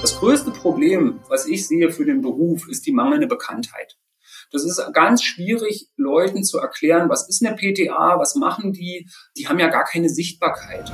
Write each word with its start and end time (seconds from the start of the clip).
Das 0.00 0.16
größte 0.16 0.50
Problem, 0.50 1.20
was 1.28 1.46
ich 1.46 1.68
sehe 1.68 1.90
für 1.90 2.06
den 2.06 2.22
Beruf, 2.22 2.66
ist 2.70 2.86
die 2.86 2.92
mangelnde 2.92 3.26
Bekanntheit. 3.26 3.98
Das 4.50 4.64
ist 4.64 4.82
ganz 4.94 5.22
schwierig, 5.22 5.90
Leuten 5.98 6.42
zu 6.42 6.58
erklären, 6.58 7.10
was 7.10 7.28
ist 7.28 7.44
eine 7.44 7.54
PTA, 7.54 8.18
was 8.18 8.34
machen 8.34 8.72
die. 8.72 9.06
Die 9.36 9.46
haben 9.46 9.58
ja 9.58 9.68
gar 9.68 9.84
keine 9.84 10.08
Sichtbarkeit. 10.08 10.90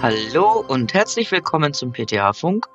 Hallo 0.00 0.64
und 0.68 0.94
herzlich 0.94 1.32
willkommen 1.32 1.74
zum 1.74 1.90
PTA-Funk, 1.92 2.68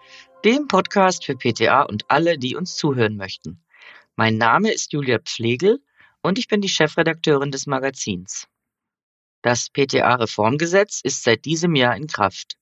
dem 0.43 0.67
Podcast 0.67 1.23
für 1.23 1.37
PTA 1.37 1.83
und 1.83 2.03
alle, 2.09 2.37
die 2.37 2.57
uns 2.57 2.75
zuhören 2.75 3.15
möchten. 3.15 3.63
Mein 4.17 4.37
Name 4.37 4.73
ist 4.73 4.91
Julia 4.91 5.19
Pflegel 5.19 5.79
und 6.21 6.37
ich 6.37 6.49
bin 6.49 6.59
die 6.59 6.67
Chefredakteurin 6.67 7.51
des 7.51 7.67
Magazins. 7.67 8.49
Das 9.43 9.69
PTA-Reformgesetz 9.69 11.01
ist 11.03 11.23
seit 11.23 11.43
diesem 11.43 11.75
Jahr 11.75 11.97
in 11.97 12.07
Kraft. 12.07 12.57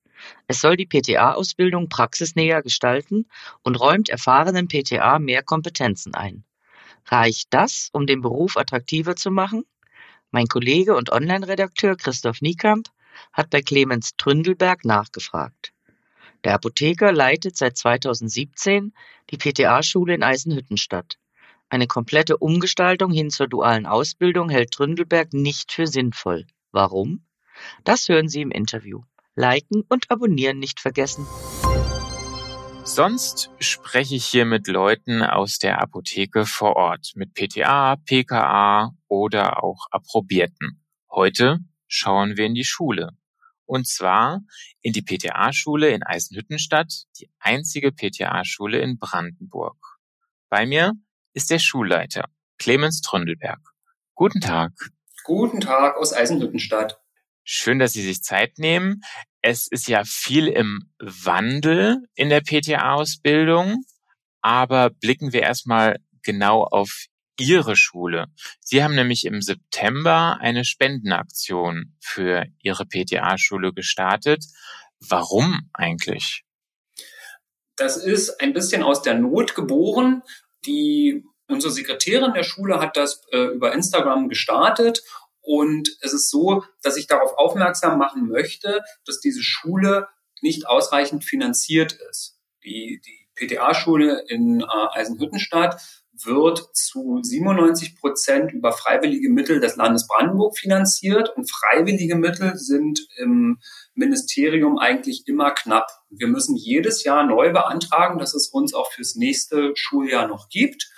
Es 0.48 0.60
soll 0.60 0.76
die 0.76 0.86
PTA-Ausbildung 0.86 1.88
praxisnäher 1.88 2.60
gestalten 2.60 3.28
und 3.62 3.76
räumt 3.76 4.08
erfahrenen 4.08 4.66
PTA 4.66 5.20
mehr 5.20 5.44
Kompetenzen 5.44 6.14
ein. 6.14 6.42
Reicht 7.06 7.54
das, 7.54 7.88
um 7.92 8.08
den 8.08 8.20
Beruf 8.20 8.56
attraktiver 8.56 9.14
zu 9.14 9.30
machen? 9.30 9.64
Mein 10.32 10.48
Kollege 10.48 10.96
und 10.96 11.12
Online-Redakteur 11.12 11.96
Christoph 11.96 12.40
Niekamp 12.40 12.88
hat 13.32 13.48
bei 13.50 13.62
Clemens 13.62 14.16
Tründelberg 14.16 14.84
nachgefragt. 14.84 15.72
Der 16.42 16.54
Apotheker 16.54 17.12
leitet 17.12 17.56
seit 17.56 17.76
2017 17.76 18.92
die 19.30 19.36
PTA-Schule 19.36 20.14
in 20.14 20.24
Eisenhüttenstadt. 20.24 21.16
Eine 21.68 21.86
komplette 21.86 22.38
Umgestaltung 22.38 23.12
hin 23.12 23.30
zur 23.30 23.46
dualen 23.46 23.86
Ausbildung 23.86 24.48
hält 24.48 24.72
Tründelberg 24.72 25.32
nicht 25.32 25.70
für 25.70 25.86
sinnvoll. 25.86 26.44
Warum? 26.72 27.26
Das 27.84 28.08
hören 28.08 28.28
Sie 28.28 28.40
im 28.40 28.50
Interview. 28.50 29.02
Liken 29.34 29.84
und 29.88 30.10
abonnieren 30.10 30.58
nicht 30.58 30.80
vergessen. 30.80 31.26
Sonst 32.84 33.50
spreche 33.60 34.16
ich 34.16 34.26
hier 34.26 34.44
mit 34.44 34.66
Leuten 34.66 35.22
aus 35.22 35.58
der 35.58 35.80
Apotheke 35.80 36.46
vor 36.46 36.76
Ort, 36.76 37.12
mit 37.14 37.34
PTA, 37.34 37.96
PKA 37.96 38.90
oder 39.06 39.62
auch 39.62 39.86
Approbierten. 39.90 40.82
Heute 41.10 41.58
schauen 41.86 42.36
wir 42.36 42.46
in 42.46 42.54
die 42.54 42.64
Schule. 42.64 43.10
Und 43.66 43.86
zwar 43.86 44.40
in 44.80 44.92
die 44.92 45.02
PTA-Schule 45.02 45.90
in 45.90 46.02
Eisenhüttenstadt, 46.02 47.04
die 47.18 47.30
einzige 47.38 47.92
PTA-Schule 47.92 48.80
in 48.80 48.98
Brandenburg. 48.98 49.78
Bei 50.48 50.66
mir 50.66 50.94
ist 51.34 51.50
der 51.50 51.58
Schulleiter, 51.58 52.28
Clemens 52.58 53.00
Tründelberg. 53.00 53.60
Guten 54.14 54.40
Tag. 54.40 54.72
Guten 55.24 55.60
Tag 55.60 55.96
aus 55.96 56.12
Eisenhüttenstadt. 56.12 57.00
Schön, 57.44 57.78
dass 57.78 57.92
Sie 57.92 58.02
sich 58.02 58.22
Zeit 58.22 58.58
nehmen. 58.58 59.02
Es 59.40 59.66
ist 59.68 59.88
ja 59.88 60.02
viel 60.04 60.48
im 60.48 60.90
Wandel 60.98 61.98
in 62.14 62.28
der 62.28 62.40
PTA-Ausbildung, 62.40 63.84
aber 64.40 64.90
blicken 64.90 65.32
wir 65.32 65.42
erstmal 65.42 65.98
genau 66.22 66.64
auf 66.64 67.06
Ihre 67.38 67.76
Schule. 67.76 68.26
Sie 68.60 68.82
haben 68.82 68.94
nämlich 68.94 69.24
im 69.24 69.42
September 69.42 70.38
eine 70.40 70.64
Spendenaktion 70.64 71.96
für 72.00 72.46
Ihre 72.60 72.84
PTA-Schule 72.84 73.72
gestartet. 73.72 74.44
Warum 75.00 75.70
eigentlich? 75.72 76.44
Das 77.76 77.96
ist 77.96 78.40
ein 78.40 78.52
bisschen 78.52 78.82
aus 78.82 79.02
der 79.02 79.14
Not 79.14 79.54
geboren. 79.54 80.22
Die, 80.66 81.24
unsere 81.52 81.72
Sekretärin 81.72 82.32
der 82.34 82.42
Schule 82.42 82.80
hat 82.80 82.96
das 82.96 83.22
äh, 83.30 83.38
über 83.54 83.72
Instagram 83.72 84.28
gestartet 84.28 85.02
und 85.42 85.88
es 86.00 86.12
ist 86.12 86.30
so, 86.30 86.64
dass 86.82 86.96
ich 86.96 87.08
darauf 87.08 87.36
aufmerksam 87.36 87.98
machen 87.98 88.28
möchte, 88.28 88.82
dass 89.04 89.20
diese 89.20 89.42
Schule 89.42 90.08
nicht 90.40 90.66
ausreichend 90.66 91.24
finanziert 91.24 91.92
ist. 92.10 92.38
Die, 92.64 93.00
die 93.04 93.28
PTA-Schule 93.34 94.24
in 94.28 94.60
äh, 94.60 94.64
Eisenhüttenstadt 94.92 95.80
wird 96.24 96.76
zu 96.76 97.20
97 97.22 97.96
Prozent 97.96 98.52
über 98.52 98.72
freiwillige 98.72 99.30
Mittel 99.30 99.60
des 99.60 99.76
Landes 99.76 100.06
Brandenburg 100.06 100.56
finanziert 100.56 101.30
und 101.36 101.50
freiwillige 101.50 102.14
Mittel 102.14 102.56
sind 102.56 103.00
im 103.16 103.58
Ministerium 103.94 104.78
eigentlich 104.78 105.26
immer 105.26 105.50
knapp. 105.52 105.88
Wir 106.10 106.28
müssen 106.28 106.54
jedes 106.54 107.02
Jahr 107.02 107.24
neu 107.24 107.52
beantragen, 107.52 108.18
dass 108.18 108.34
es 108.34 108.48
uns 108.48 108.74
auch 108.74 108.92
fürs 108.92 109.16
nächste 109.16 109.72
Schuljahr 109.74 110.28
noch 110.28 110.48
gibt. 110.48 110.90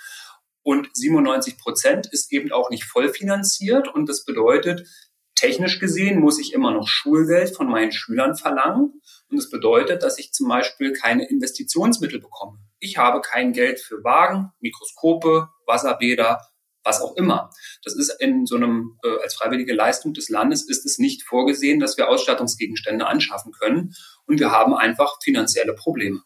Und 0.65 0.89
97 0.93 1.59
Prozent 1.59 2.07
ist 2.11 2.33
eben 2.33 2.51
auch 2.51 2.71
nicht 2.71 2.85
voll 2.85 3.09
finanziert. 3.09 3.87
Und 3.87 4.09
das 4.09 4.25
bedeutet, 4.25 4.89
technisch 5.35 5.79
gesehen 5.79 6.19
muss 6.19 6.39
ich 6.39 6.53
immer 6.53 6.71
noch 6.71 6.87
Schulgeld 6.87 7.55
von 7.55 7.69
meinen 7.69 7.91
Schülern 7.91 8.35
verlangen. 8.35 8.99
Und 9.29 9.37
das 9.37 9.51
bedeutet, 9.51 10.01
dass 10.01 10.17
ich 10.17 10.33
zum 10.33 10.47
Beispiel 10.47 10.91
keine 10.93 11.29
Investitionsmittel 11.29 12.19
bekomme. 12.19 12.57
Ich 12.79 12.97
habe 12.97 13.21
kein 13.21 13.53
Geld 13.53 13.79
für 13.79 14.03
Wagen, 14.03 14.53
Mikroskope, 14.59 15.49
Wasserbäder, 15.67 16.41
was 16.83 16.99
auch 16.99 17.15
immer. 17.15 17.51
Das 17.83 17.95
ist 17.95 18.19
in 18.19 18.47
so 18.47 18.55
einem, 18.55 18.97
äh, 19.03 19.21
als 19.21 19.35
freiwillige 19.35 19.75
Leistung 19.75 20.15
des 20.15 20.29
Landes 20.29 20.67
ist 20.67 20.83
es 20.83 20.97
nicht 20.97 21.21
vorgesehen, 21.21 21.79
dass 21.79 21.95
wir 21.95 22.09
Ausstattungsgegenstände 22.09 23.05
anschaffen 23.05 23.51
können. 23.51 23.93
Und 24.25 24.39
wir 24.39 24.49
haben 24.49 24.73
einfach 24.73 25.19
finanzielle 25.23 25.75
Probleme. 25.75 26.23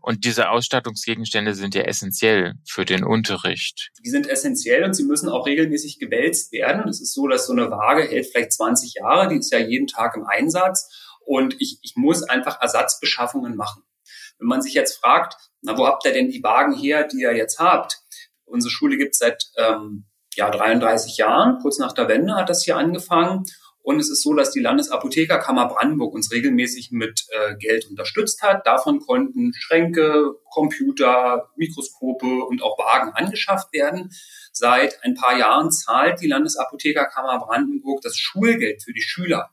Und 0.00 0.24
diese 0.24 0.50
Ausstattungsgegenstände 0.50 1.54
sind 1.54 1.74
ja 1.74 1.82
essentiell 1.82 2.54
für 2.66 2.84
den 2.84 3.04
Unterricht. 3.04 3.90
Die 4.04 4.08
sind 4.08 4.26
essentiell 4.26 4.84
und 4.84 4.94
sie 4.94 5.04
müssen 5.04 5.28
auch 5.28 5.46
regelmäßig 5.46 5.98
gewälzt 5.98 6.52
werden. 6.52 6.88
Es 6.88 7.00
ist 7.00 7.12
so, 7.12 7.28
dass 7.28 7.46
so 7.46 7.52
eine 7.52 7.70
Waage 7.70 8.02
hält 8.02 8.26
vielleicht 8.26 8.52
20 8.52 8.94
Jahre, 8.94 9.28
die 9.28 9.36
ist 9.36 9.52
ja 9.52 9.58
jeden 9.58 9.86
Tag 9.86 10.16
im 10.16 10.26
Einsatz 10.26 10.88
und 11.26 11.56
ich, 11.60 11.78
ich 11.82 11.94
muss 11.96 12.22
einfach 12.22 12.60
Ersatzbeschaffungen 12.60 13.56
machen. 13.56 13.82
Wenn 14.38 14.48
man 14.48 14.62
sich 14.62 14.74
jetzt 14.74 14.98
fragt, 14.98 15.36
na, 15.60 15.76
wo 15.76 15.86
habt 15.86 16.06
ihr 16.06 16.12
denn 16.12 16.30
die 16.30 16.42
Wagen 16.42 16.74
her, 16.74 17.06
die 17.06 17.20
ihr 17.20 17.36
jetzt 17.36 17.58
habt? 17.58 17.98
Unsere 18.44 18.70
Schule 18.70 18.96
gibt 18.96 19.14
es 19.14 19.18
seit 19.18 19.44
ähm, 19.56 20.06
ja, 20.36 20.50
33 20.50 21.16
Jahren, 21.16 21.58
kurz 21.60 21.78
nach 21.78 21.92
der 21.92 22.08
Wende 22.08 22.34
hat 22.34 22.48
das 22.48 22.64
hier 22.64 22.76
angefangen. 22.76 23.44
Und 23.86 24.00
es 24.00 24.10
ist 24.10 24.24
so, 24.24 24.34
dass 24.34 24.50
die 24.50 24.58
Landesapothekerkammer 24.58 25.68
Brandenburg 25.68 26.12
uns 26.12 26.32
regelmäßig 26.32 26.90
mit 26.90 27.24
äh, 27.30 27.54
Geld 27.54 27.88
unterstützt 27.88 28.42
hat. 28.42 28.66
Davon 28.66 28.98
konnten 28.98 29.52
Schränke, 29.54 30.32
Computer, 30.50 31.52
Mikroskope 31.54 32.26
und 32.46 32.64
auch 32.64 32.76
Wagen 32.80 33.12
angeschafft 33.12 33.72
werden. 33.72 34.10
Seit 34.50 35.04
ein 35.04 35.14
paar 35.14 35.38
Jahren 35.38 35.70
zahlt 35.70 36.20
die 36.20 36.26
Landesapothekerkammer 36.26 37.38
Brandenburg 37.38 38.00
das 38.02 38.16
Schulgeld 38.16 38.82
für 38.82 38.92
die 38.92 39.02
Schüler. 39.02 39.50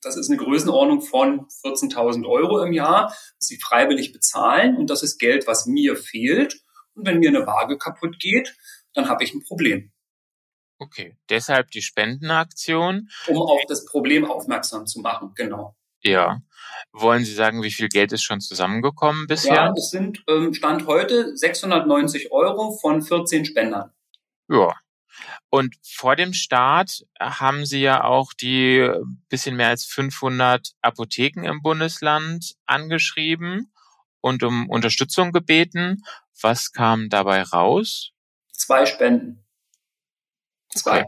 Das 0.00 0.16
ist 0.16 0.30
eine 0.30 0.38
Größenordnung 0.38 1.02
von 1.02 1.48
14.000 1.64 2.24
Euro 2.24 2.62
im 2.62 2.72
Jahr, 2.72 3.08
das 3.08 3.48
sie 3.48 3.58
freiwillig 3.58 4.12
bezahlen. 4.12 4.76
Und 4.76 4.90
das 4.90 5.02
ist 5.02 5.18
Geld, 5.18 5.48
was 5.48 5.66
mir 5.66 5.96
fehlt. 5.96 6.60
Und 6.94 7.04
wenn 7.04 7.18
mir 7.18 7.30
eine 7.30 7.48
Waage 7.48 7.78
kaputt 7.78 8.20
geht, 8.20 8.56
dann 8.94 9.08
habe 9.08 9.24
ich 9.24 9.34
ein 9.34 9.42
Problem. 9.42 9.90
Okay, 10.78 11.16
deshalb 11.30 11.70
die 11.70 11.82
Spendenaktion. 11.82 13.08
Um 13.26 13.38
auf 13.38 13.62
das 13.68 13.86
Problem 13.86 14.30
aufmerksam 14.30 14.86
zu 14.86 15.00
machen, 15.00 15.32
genau. 15.34 15.74
Ja. 16.02 16.40
Wollen 16.92 17.24
Sie 17.24 17.34
sagen, 17.34 17.62
wie 17.62 17.70
viel 17.70 17.88
Geld 17.88 18.12
ist 18.12 18.22
schon 18.22 18.40
zusammengekommen 18.40 19.26
bisher? 19.26 19.54
Ja, 19.54 19.72
es 19.76 19.90
sind 19.90 20.22
ähm, 20.28 20.54
Stand 20.54 20.86
heute 20.86 21.36
690 21.36 22.30
Euro 22.32 22.72
von 22.72 23.02
14 23.02 23.44
Spendern. 23.44 23.92
Ja. 24.48 24.74
Und 25.48 25.74
vor 25.82 26.16
dem 26.16 26.32
Start 26.32 27.04
haben 27.18 27.64
Sie 27.64 27.80
ja 27.80 28.04
auch 28.04 28.32
die 28.34 28.78
äh, 28.78 29.00
bisschen 29.28 29.56
mehr 29.56 29.68
als 29.68 29.84
500 29.86 30.72
Apotheken 30.82 31.44
im 31.44 31.62
Bundesland 31.62 32.54
angeschrieben 32.66 33.72
und 34.20 34.42
um 34.42 34.68
Unterstützung 34.68 35.32
gebeten. 35.32 36.02
Was 36.40 36.72
kam 36.72 37.08
dabei 37.08 37.42
raus? 37.42 38.10
Zwei 38.52 38.84
Spenden. 38.84 39.45
Zwei. 40.76 41.04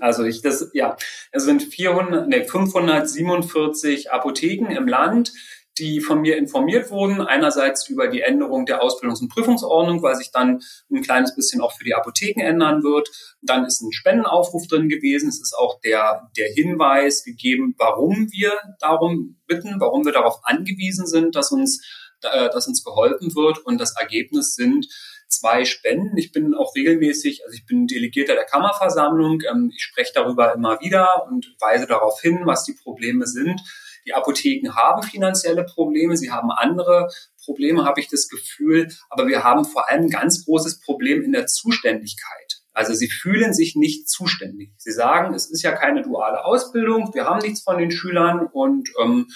Also 0.00 0.24
ich 0.24 0.42
das 0.42 0.70
ja, 0.74 0.96
es 1.32 1.44
sind 1.44 1.62
400, 1.62 2.28
nee, 2.28 2.44
547 2.44 4.12
Apotheken 4.12 4.70
im 4.70 4.86
Land, 4.86 5.32
die 5.78 6.00
von 6.00 6.20
mir 6.20 6.36
informiert 6.36 6.90
wurden. 6.90 7.20
Einerseits 7.20 7.88
über 7.88 8.08
die 8.08 8.20
Änderung 8.20 8.66
der 8.66 8.82
Ausbildungs- 8.82 9.20
und 9.20 9.28
Prüfungsordnung, 9.28 10.02
weil 10.02 10.16
sich 10.16 10.30
dann 10.32 10.60
ein 10.90 11.02
kleines 11.02 11.34
bisschen 11.34 11.60
auch 11.60 11.72
für 11.76 11.84
die 11.84 11.94
Apotheken 11.94 12.40
ändern 12.42 12.82
wird. 12.82 13.08
Dann 13.42 13.64
ist 13.64 13.80
ein 13.80 13.92
Spendenaufruf 13.92 14.66
drin 14.66 14.88
gewesen. 14.88 15.28
Es 15.28 15.40
ist 15.40 15.54
auch 15.56 15.80
der, 15.80 16.30
der 16.36 16.48
Hinweis 16.52 17.24
gegeben, 17.24 17.74
warum 17.78 18.30
wir 18.32 18.52
darum 18.80 19.40
bitten, 19.46 19.80
warum 19.80 20.04
wir 20.04 20.12
darauf 20.12 20.40
angewiesen 20.42 21.06
sind, 21.06 21.36
dass 21.36 21.52
uns, 21.52 21.80
äh, 22.22 22.50
dass 22.50 22.66
uns 22.66 22.84
geholfen 22.84 23.34
wird. 23.34 23.58
Und 23.58 23.80
das 23.80 23.96
Ergebnis 23.96 24.54
sind 24.54 24.86
zwei 25.28 25.64
Spenden. 25.64 26.16
Ich 26.16 26.32
bin 26.32 26.54
auch 26.54 26.74
regelmäßig, 26.74 27.44
also 27.44 27.54
ich 27.54 27.66
bin 27.66 27.86
Delegierter 27.86 28.34
der 28.34 28.44
Kammerversammlung. 28.44 29.42
Ähm, 29.50 29.70
ich 29.74 29.82
spreche 29.82 30.12
darüber 30.14 30.54
immer 30.54 30.80
wieder 30.80 31.26
und 31.28 31.54
weise 31.60 31.86
darauf 31.86 32.20
hin, 32.20 32.40
was 32.44 32.64
die 32.64 32.74
Probleme 32.74 33.26
sind. 33.26 33.60
Die 34.06 34.14
Apotheken 34.14 34.74
haben 34.74 35.02
finanzielle 35.02 35.64
Probleme, 35.64 36.16
sie 36.16 36.30
haben 36.30 36.50
andere 36.50 37.10
Probleme, 37.44 37.84
habe 37.84 38.00
ich 38.00 38.08
das 38.08 38.28
Gefühl, 38.28 38.88
aber 39.10 39.26
wir 39.26 39.44
haben 39.44 39.64
vor 39.64 39.90
allem 39.90 40.04
ein 40.04 40.10
ganz 40.10 40.44
großes 40.44 40.80
Problem 40.80 41.22
in 41.22 41.32
der 41.32 41.46
Zuständigkeit. 41.46 42.60
Also 42.72 42.94
sie 42.94 43.08
fühlen 43.08 43.52
sich 43.52 43.74
nicht 43.74 44.08
zuständig. 44.08 44.70
Sie 44.78 44.92
sagen, 44.92 45.34
es 45.34 45.50
ist 45.50 45.62
ja 45.62 45.72
keine 45.72 46.02
duale 46.02 46.44
Ausbildung, 46.44 47.12
wir 47.12 47.24
haben 47.24 47.40
nichts 47.40 47.62
von 47.62 47.76
den 47.76 47.90
Schülern 47.90 48.46
und 48.46 48.88
ähm, 49.02 49.28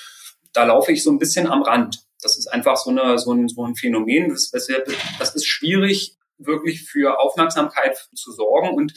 da 0.52 0.64
laufe 0.64 0.92
ich 0.92 1.02
so 1.02 1.10
ein 1.10 1.18
bisschen 1.18 1.46
am 1.46 1.62
Rand. 1.62 2.04
Das 2.22 2.38
ist 2.38 2.46
einfach 2.46 2.76
so, 2.76 2.90
eine, 2.90 3.18
so, 3.18 3.32
ein, 3.32 3.48
so 3.48 3.64
ein 3.64 3.74
Phänomen. 3.74 4.30
Das, 4.30 4.50
das, 4.50 4.68
das 5.18 5.34
ist 5.34 5.46
schwierig, 5.46 6.16
wirklich 6.38 6.84
für 6.84 7.18
Aufmerksamkeit 7.20 8.08
zu 8.14 8.32
sorgen. 8.32 8.70
Und 8.74 8.94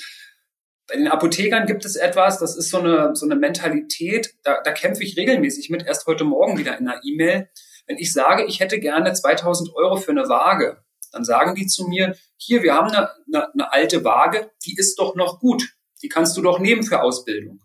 bei 0.88 0.95
den 0.95 1.07
Apothekern 1.07 1.66
gibt 1.66 1.86
es 1.86 1.95
etwas, 1.95 2.39
das 2.39 2.56
ist 2.56 2.69
so 2.69 2.80
eine, 2.80 3.16
so 3.16 3.25
eine 3.25 3.36
Mentalität, 3.36 4.36
da, 4.44 4.62
da 4.63 4.72
kämpfe 4.72 5.04
ich 5.04 5.18
regelmäßig 5.18 5.69
mit, 5.69 5.86
erst 5.86 6.06
heute 6.06 6.24
Morgen 6.24 6.57
wieder 6.57 6.77
in 6.77 6.88
einer 6.88 7.01
E-Mail. 7.04 7.50
Wenn 7.88 7.98
ich 7.98 8.13
sage, 8.13 8.45
ich 8.45 8.60
hätte 8.60 8.80
gerne 8.80 9.13
2000 9.13 9.75
Euro 9.75 9.98
für 9.98 10.12
eine 10.12 10.30
Waage, 10.30 10.83
dann 11.12 11.24
sagen 11.24 11.56
die 11.56 11.66
zu 11.68 11.88
mir, 11.88 12.16
hier, 12.38 12.62
wir 12.62 12.74
haben 12.75 12.89
eine, 12.92 13.10
eine, 13.27 13.54
eine 13.54 13.74
alte 13.74 14.04
Waage, 14.04 14.51
die 14.66 14.75
ist 14.77 15.00
doch 15.00 15.16
noch 15.16 15.39
gut. 15.39 15.75
Die 16.01 16.10
kannst 16.10 16.36
du 16.38 16.42
doch 16.42 16.60
nehmen 16.60 16.83
für 16.83 17.01
Ausbildung. 17.01 17.62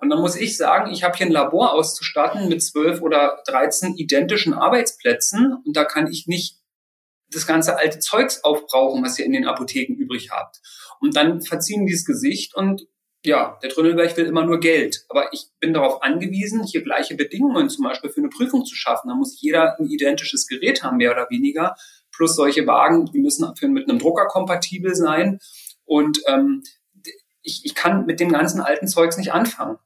Und 0.00 0.10
dann 0.10 0.20
muss 0.20 0.36
ich 0.36 0.56
sagen, 0.56 0.90
ich 0.92 1.04
habe 1.04 1.16
hier 1.16 1.26
ein 1.26 1.32
Labor 1.32 1.72
auszustatten 1.72 2.48
mit 2.48 2.62
zwölf 2.62 3.00
oder 3.02 3.42
dreizehn 3.46 3.94
identischen 3.94 4.54
Arbeitsplätzen 4.54 5.56
und 5.64 5.76
da 5.76 5.84
kann 5.84 6.10
ich 6.10 6.26
nicht 6.26 6.58
das 7.30 7.46
ganze 7.46 7.76
alte 7.76 7.98
Zeugs 7.98 8.44
aufbrauchen, 8.44 9.02
was 9.04 9.18
ihr 9.18 9.24
in 9.24 9.32
den 9.32 9.46
Apotheken 9.46 9.94
übrig 9.94 10.30
habt. 10.30 10.60
Und 11.00 11.16
dann 11.16 11.42
verziehen 11.42 11.86
die 11.86 11.92
das 11.92 12.04
Gesicht 12.04 12.54
und 12.54 12.86
ja, 13.24 13.58
der 13.62 13.70
Trödelberg 13.70 14.16
will 14.16 14.26
immer 14.26 14.44
nur 14.44 14.60
Geld. 14.60 15.04
Aber 15.08 15.32
ich 15.32 15.46
bin 15.58 15.74
darauf 15.74 16.02
angewiesen, 16.02 16.62
hier 16.62 16.82
gleiche 16.82 17.16
Bedingungen 17.16 17.68
zum 17.68 17.84
Beispiel 17.84 18.10
für 18.10 18.20
eine 18.20 18.28
Prüfung 18.28 18.64
zu 18.64 18.76
schaffen. 18.76 19.08
Da 19.08 19.16
muss 19.16 19.40
jeder 19.40 19.78
ein 19.78 19.86
identisches 19.86 20.46
Gerät 20.46 20.84
haben, 20.84 20.98
mehr 20.98 21.10
oder 21.10 21.26
weniger. 21.28 21.74
Plus 22.14 22.36
solche 22.36 22.66
Wagen, 22.68 23.06
die 23.06 23.18
müssen 23.18 23.52
mit 23.72 23.88
einem 23.88 23.98
Drucker 23.98 24.26
kompatibel 24.26 24.94
sein. 24.94 25.40
Und 25.84 26.20
ähm, 26.28 26.62
ich, 27.46 27.64
ich 27.64 27.74
kann 27.74 28.04
mit 28.06 28.20
dem 28.20 28.30
ganzen 28.30 28.60
alten 28.60 28.88
Zeugs 28.88 29.16
nicht 29.16 29.32
anfangen. 29.32 29.78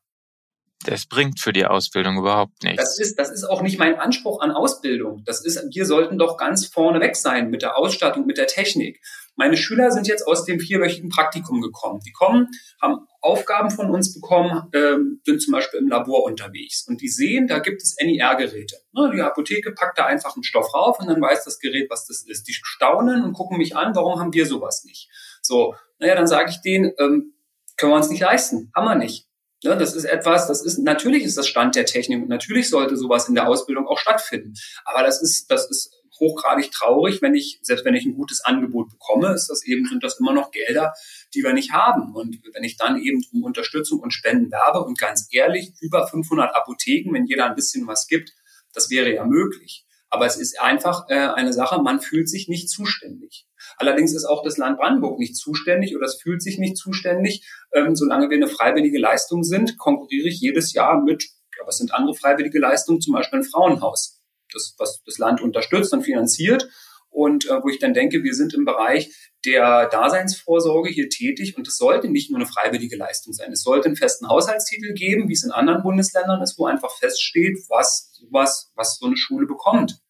Das 0.87 1.05
bringt 1.05 1.41
für 1.41 1.53
die 1.53 1.67
Ausbildung 1.67 2.17
überhaupt 2.17 2.63
nichts. 2.63 2.83
Das 2.83 2.99
ist, 2.99 3.19
das 3.19 3.31
ist 3.31 3.45
auch 3.45 3.61
nicht 3.61 3.79
mein 3.79 4.01
Anspruch 4.01 4.41
an 4.41 4.51
Ausbildung. 4.51 5.23
Das 5.27 5.45
ist, 5.45 5.63
wir 5.75 5.85
sollten 5.85 6.17
doch 6.17 6.39
ganz 6.39 6.67
vorne 6.67 7.01
weg 7.01 7.17
sein 7.17 7.51
mit 7.51 7.61
der 7.61 7.77
Ausstattung, 7.77 8.25
mit 8.25 8.39
der 8.39 8.47
Technik. 8.47 9.03
Meine 9.37 9.59
Schüler 9.59 9.91
sind 9.91 10.09
jetzt 10.09 10.27
aus 10.27 10.47
dem 10.47 10.59
vierwöchigen 10.59 11.11
Praktikum 11.11 11.61
gekommen. 11.61 12.01
Die 12.07 12.13
kommen, 12.13 12.49
haben 12.81 13.07
Aufgaben 13.21 13.71
von 13.71 13.91
uns 13.91 14.15
bekommen, 14.15 14.71
ähm, 14.73 15.21
sind 15.27 15.43
zum 15.43 15.53
Beispiel 15.53 15.81
im 15.81 15.89
Labor 15.89 16.25
unterwegs 16.25 16.87
und 16.89 17.03
die 17.03 17.09
sehen, 17.09 17.47
da 17.47 17.59
gibt 17.59 17.83
es 17.83 17.97
NIR-Geräte. 18.03 18.77
Ne, 18.93 19.13
die 19.15 19.21
Apotheke 19.21 19.73
packt 19.73 19.99
da 19.99 20.07
einfach 20.07 20.35
einen 20.35 20.45
Stoff 20.45 20.73
rauf 20.73 20.99
und 20.99 21.09
dann 21.09 21.21
weiß 21.21 21.45
das 21.45 21.59
Gerät, 21.59 21.91
was 21.91 22.07
das 22.07 22.25
ist. 22.27 22.49
Die 22.49 22.55
staunen 22.55 23.23
und 23.23 23.35
gucken 23.35 23.59
mich 23.59 23.77
an, 23.77 23.95
warum 23.95 24.19
haben 24.19 24.33
wir 24.33 24.47
sowas 24.47 24.85
nicht? 24.85 25.11
So, 25.43 25.75
naja, 25.99 26.15
dann 26.15 26.27
sage 26.27 26.51
ich 26.51 26.63
denen, 26.63 26.93
ähm, 26.99 27.35
können 27.81 27.93
wir 27.93 27.97
uns 27.97 28.11
nicht 28.11 28.21
leisten, 28.21 28.71
haben 28.77 28.85
wir 28.85 28.95
nicht. 28.95 29.27
Ne, 29.65 29.77
das 29.77 29.95
ist 29.95 30.05
etwas, 30.05 30.47
das 30.47 30.63
ist, 30.63 30.79
natürlich 30.79 31.25
ist 31.25 31.37
das 31.37 31.49
Stand 31.49 31.75
der 31.75 31.85
Technik 31.85 32.23
und 32.23 32.29
natürlich 32.29 32.69
sollte 32.69 32.97
sowas 32.97 33.29
in 33.29 33.35
der 33.35 33.49
Ausbildung 33.49 33.87
auch 33.87 33.99
stattfinden. 33.99 34.55
Aber 34.85 35.03
das 35.03 35.21
ist, 35.21 35.51
das 35.51 35.69
ist 35.69 35.93
hochgradig 36.19 36.71
traurig, 36.71 37.23
wenn 37.23 37.35
ich, 37.35 37.59
selbst 37.63 37.85
wenn 37.85 37.95
ich 37.95 38.05
ein 38.05 38.15
gutes 38.15 38.45
Angebot 38.45 38.91
bekomme, 38.91 39.33
ist 39.33 39.49
das 39.49 39.65
eben, 39.65 39.87
sind 39.87 40.05
das 40.05 40.21
immer 40.21 40.33
noch 40.33 40.51
Gelder, 40.51 40.93
die 41.35 41.43
wir 41.43 41.55
nicht 41.55 41.73
haben. 41.73 42.15
Und 42.15 42.39
wenn 42.53 42.65
ich 42.65 42.77
dann 42.77 42.99
eben 43.01 43.23
um 43.33 43.43
Unterstützung 43.43 44.01
und 44.01 44.13
Spenden 44.13 44.51
werbe 44.51 44.83
und 44.83 44.99
ganz 44.99 45.29
ehrlich, 45.31 45.73
über 45.81 46.07
500 46.07 46.55
Apotheken, 46.55 47.13
wenn 47.13 47.27
jeder 47.27 47.47
ein 47.47 47.55
bisschen 47.55 47.87
was 47.87 48.07
gibt, 48.07 48.33
das 48.75 48.91
wäre 48.91 49.13
ja 49.13 49.25
möglich. 49.25 49.87
Aber 50.11 50.27
es 50.27 50.37
ist 50.37 50.61
einfach 50.61 51.09
äh, 51.09 51.15
eine 51.15 51.53
Sache, 51.53 51.81
man 51.83 52.01
fühlt 52.01 52.29
sich 52.29 52.49
nicht 52.49 52.69
zuständig. 52.69 53.47
Allerdings 53.77 54.15
ist 54.15 54.25
auch 54.25 54.43
das 54.43 54.57
Land 54.57 54.79
Brandenburg 54.79 55.19
nicht 55.19 55.37
zuständig 55.37 55.97
oder 55.97 56.07
es 56.07 56.21
fühlt 56.21 56.43
sich 56.43 56.59
nicht 56.59 56.77
zuständig. 56.77 57.47
Ähm, 57.73 57.97
solange 57.97 58.31
wir 58.31 58.37
eine 58.37 58.49
freiwillige 58.49 58.99
Leistung 58.99 59.45
sind, 59.45 59.79
konkurriere 59.79 60.29
ich 60.29 60.41
jedes 60.41 60.73
Jahr 60.73 61.03
mit, 61.03 61.25
ja, 61.59 61.67
was 61.67 61.79
sind 61.79 61.95
andere 61.95 62.15
freiwillige 62.15 62.59
Leistungen, 62.59 63.01
zum 63.01 63.15
Beispiel 63.15 63.41
ein 63.41 63.45
Frauenhaus, 63.45 64.21
das, 64.53 64.75
was 64.79 65.03
das 65.05 65.19
Land 65.19 65.41
unterstützt 65.41 65.93
und 65.93 66.03
finanziert. 66.03 66.69
Und 67.13 67.47
äh, 67.47 67.61
wo 67.63 67.69
ich 67.69 67.81
dann 67.81 67.93
denke, 67.93 68.23
wir 68.23 68.35
sind 68.35 68.55
im 68.55 68.65
Bereich 68.65 69.11
der 69.45 69.89
Daseinsvorsorge 69.89 70.91
hier 70.91 71.09
tätig 71.09 71.57
und 71.57 71.67
es 71.67 71.77
sollte 71.77 72.09
nicht 72.09 72.31
nur 72.31 72.39
eine 72.39 72.47
freiwillige 72.47 72.97
Leistung 72.97 73.33
sein. 73.33 73.51
Es 73.53 73.63
sollte 73.63 73.87
einen 73.87 73.97
festen 73.97 74.29
Haushaltstitel 74.29 74.93
geben, 74.93 75.29
wie 75.29 75.33
es 75.33 75.43
in 75.43 75.51
anderen 75.51 75.83
Bundesländern 75.83 76.41
ist, 76.41 76.59
wo 76.59 76.67
einfach 76.67 76.97
feststeht, 76.99 77.59
was, 77.69 78.13
was, 78.31 78.71
was 78.77 78.99
so 78.99 79.07
eine 79.07 79.17
Schule 79.17 79.47
bekommt. 79.47 80.01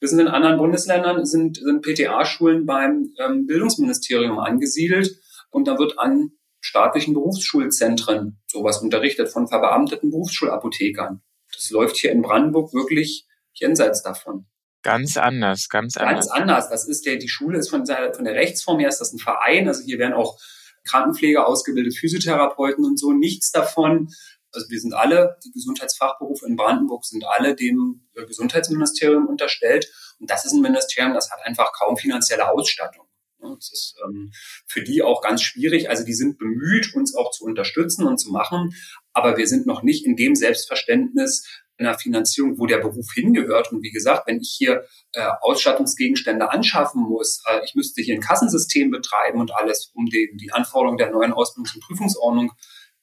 Wir 0.00 0.08
sind 0.08 0.20
in 0.20 0.28
anderen 0.28 0.58
Bundesländern, 0.58 1.24
sind, 1.26 1.56
sind 1.56 1.82
PTA-Schulen 1.82 2.66
beim 2.66 3.12
ähm, 3.18 3.46
Bildungsministerium 3.46 4.38
angesiedelt 4.38 5.18
und 5.50 5.66
da 5.66 5.78
wird 5.78 5.98
an 5.98 6.32
staatlichen 6.60 7.14
Berufsschulzentren 7.14 8.40
sowas 8.46 8.78
unterrichtet 8.78 9.28
von 9.28 9.48
verbeamteten 9.48 10.10
Berufsschulapothekern. 10.10 11.22
Das 11.52 11.70
läuft 11.70 11.96
hier 11.96 12.12
in 12.12 12.22
Brandenburg 12.22 12.72
wirklich 12.74 13.26
jenseits 13.52 14.02
davon. 14.02 14.46
Ganz 14.82 15.16
anders, 15.16 15.68
ganz 15.68 15.96
anders. 15.96 16.28
Ganz 16.28 16.30
anders. 16.30 16.70
Das 16.70 16.86
ist 16.86 17.04
der, 17.06 17.16
die 17.16 17.28
Schule 17.28 17.58
ist 17.58 17.68
von 17.68 17.84
der, 17.84 18.14
von 18.14 18.24
der 18.24 18.34
Rechtsform 18.34 18.78
her 18.78 18.88
ist 18.88 19.00
das 19.00 19.12
ein 19.12 19.18
Verein. 19.18 19.66
Also 19.66 19.82
hier 19.82 19.98
werden 19.98 20.14
auch 20.14 20.38
Krankenpfleger 20.84 21.46
ausgebildet, 21.46 21.96
Physiotherapeuten 21.96 22.84
und 22.84 22.98
so. 22.98 23.12
Nichts 23.12 23.50
davon 23.50 24.08
also 24.52 24.68
wir 24.70 24.80
sind 24.80 24.94
alle, 24.94 25.36
die 25.44 25.52
Gesundheitsfachberufe 25.52 26.46
in 26.46 26.56
Brandenburg 26.56 27.04
sind 27.04 27.24
alle 27.26 27.54
dem 27.54 28.08
Gesundheitsministerium 28.14 29.26
unterstellt. 29.26 29.90
Und 30.18 30.30
das 30.30 30.44
ist 30.44 30.52
ein 30.52 30.62
Ministerium, 30.62 31.14
das 31.14 31.30
hat 31.30 31.40
einfach 31.44 31.72
kaum 31.72 31.96
finanzielle 31.96 32.50
Ausstattung. 32.50 33.06
Das 33.40 33.70
ist 33.72 33.94
ähm, 34.04 34.32
für 34.66 34.82
die 34.82 35.02
auch 35.02 35.22
ganz 35.22 35.42
schwierig. 35.42 35.88
Also 35.88 36.04
die 36.04 36.14
sind 36.14 36.38
bemüht, 36.38 36.94
uns 36.94 37.14
auch 37.14 37.30
zu 37.30 37.44
unterstützen 37.44 38.06
und 38.06 38.18
zu 38.18 38.30
machen. 38.30 38.74
Aber 39.12 39.36
wir 39.36 39.46
sind 39.46 39.66
noch 39.66 39.82
nicht 39.82 40.04
in 40.04 40.16
dem 40.16 40.34
Selbstverständnis 40.34 41.46
einer 41.78 41.96
Finanzierung, 41.96 42.58
wo 42.58 42.66
der 42.66 42.78
Beruf 42.78 43.12
hingehört. 43.14 43.70
Und 43.72 43.82
wie 43.82 43.92
gesagt, 43.92 44.26
wenn 44.26 44.40
ich 44.40 44.54
hier 44.56 44.84
äh, 45.12 45.28
Ausstattungsgegenstände 45.40 46.50
anschaffen 46.50 47.02
muss, 47.02 47.40
äh, 47.48 47.60
ich 47.64 47.74
müsste 47.76 48.02
hier 48.02 48.16
ein 48.16 48.20
Kassensystem 48.20 48.90
betreiben 48.90 49.40
und 49.40 49.54
alles, 49.54 49.92
um 49.94 50.06
den, 50.06 50.36
die 50.36 50.50
Anforderungen 50.52 50.98
der 50.98 51.10
neuen 51.10 51.32
Ausbildungs- 51.32 51.74
und 51.74 51.84
Prüfungsordnung 51.84 52.52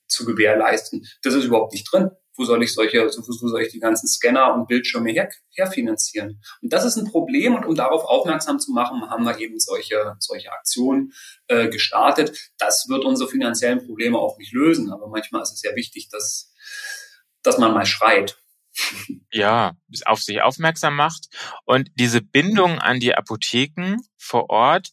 zu 0.08 0.26
gewährleisten. 0.26 1.08
Das 1.24 1.34
ist 1.34 1.46
überhaupt 1.46 1.74
nicht 1.74 1.92
drin. 1.92 2.12
Wo 2.38 2.44
soll 2.44 2.62
ich 2.64 2.74
solche, 2.74 3.06
wo 3.06 3.48
soll 3.48 3.62
ich 3.62 3.72
die 3.72 3.80
ganzen 3.80 4.08
Scanner 4.08 4.54
und 4.54 4.68
Bildschirme 4.68 5.12
her, 5.12 5.30
herfinanzieren? 5.52 6.42
Und 6.62 6.74
das 6.74 6.84
ist 6.84 6.98
ein 6.98 7.10
Problem. 7.10 7.56
Und 7.56 7.66
um 7.66 7.76
darauf 7.76 8.04
aufmerksam 8.04 8.60
zu 8.60 8.74
machen, 8.74 9.10
haben 9.10 9.24
wir 9.24 9.40
eben 9.40 9.58
solche, 9.58 10.16
solche 10.20 10.52
Aktionen 10.52 11.14
äh, 11.48 11.70
gestartet. 11.70 12.52
Das 12.58 12.88
wird 12.90 13.06
unsere 13.06 13.30
finanziellen 13.30 13.86
Probleme 13.86 14.20
auch 14.20 14.38
nicht 14.38 14.52
lösen. 14.52 14.92
Aber 14.92 15.08
manchmal 15.08 15.44
ist 15.44 15.54
es 15.54 15.64
ja 15.64 15.76
wichtig, 15.76 16.10
dass, 16.10 16.54
dass 17.42 17.58
man 17.58 17.74
mal 17.74 17.86
schreit. 17.86 18.38
Ja, 19.32 19.78
auf 20.06 20.22
sich 20.22 20.42
aufmerksam 20.42 20.98
macht. 20.98 21.28
Und 21.64 21.90
diese 21.96 22.22
Bindung 22.22 22.80
an 22.80 23.00
die 23.00 23.16
Apotheken 23.16 23.98
vor 24.18 24.50
Ort 24.50 24.90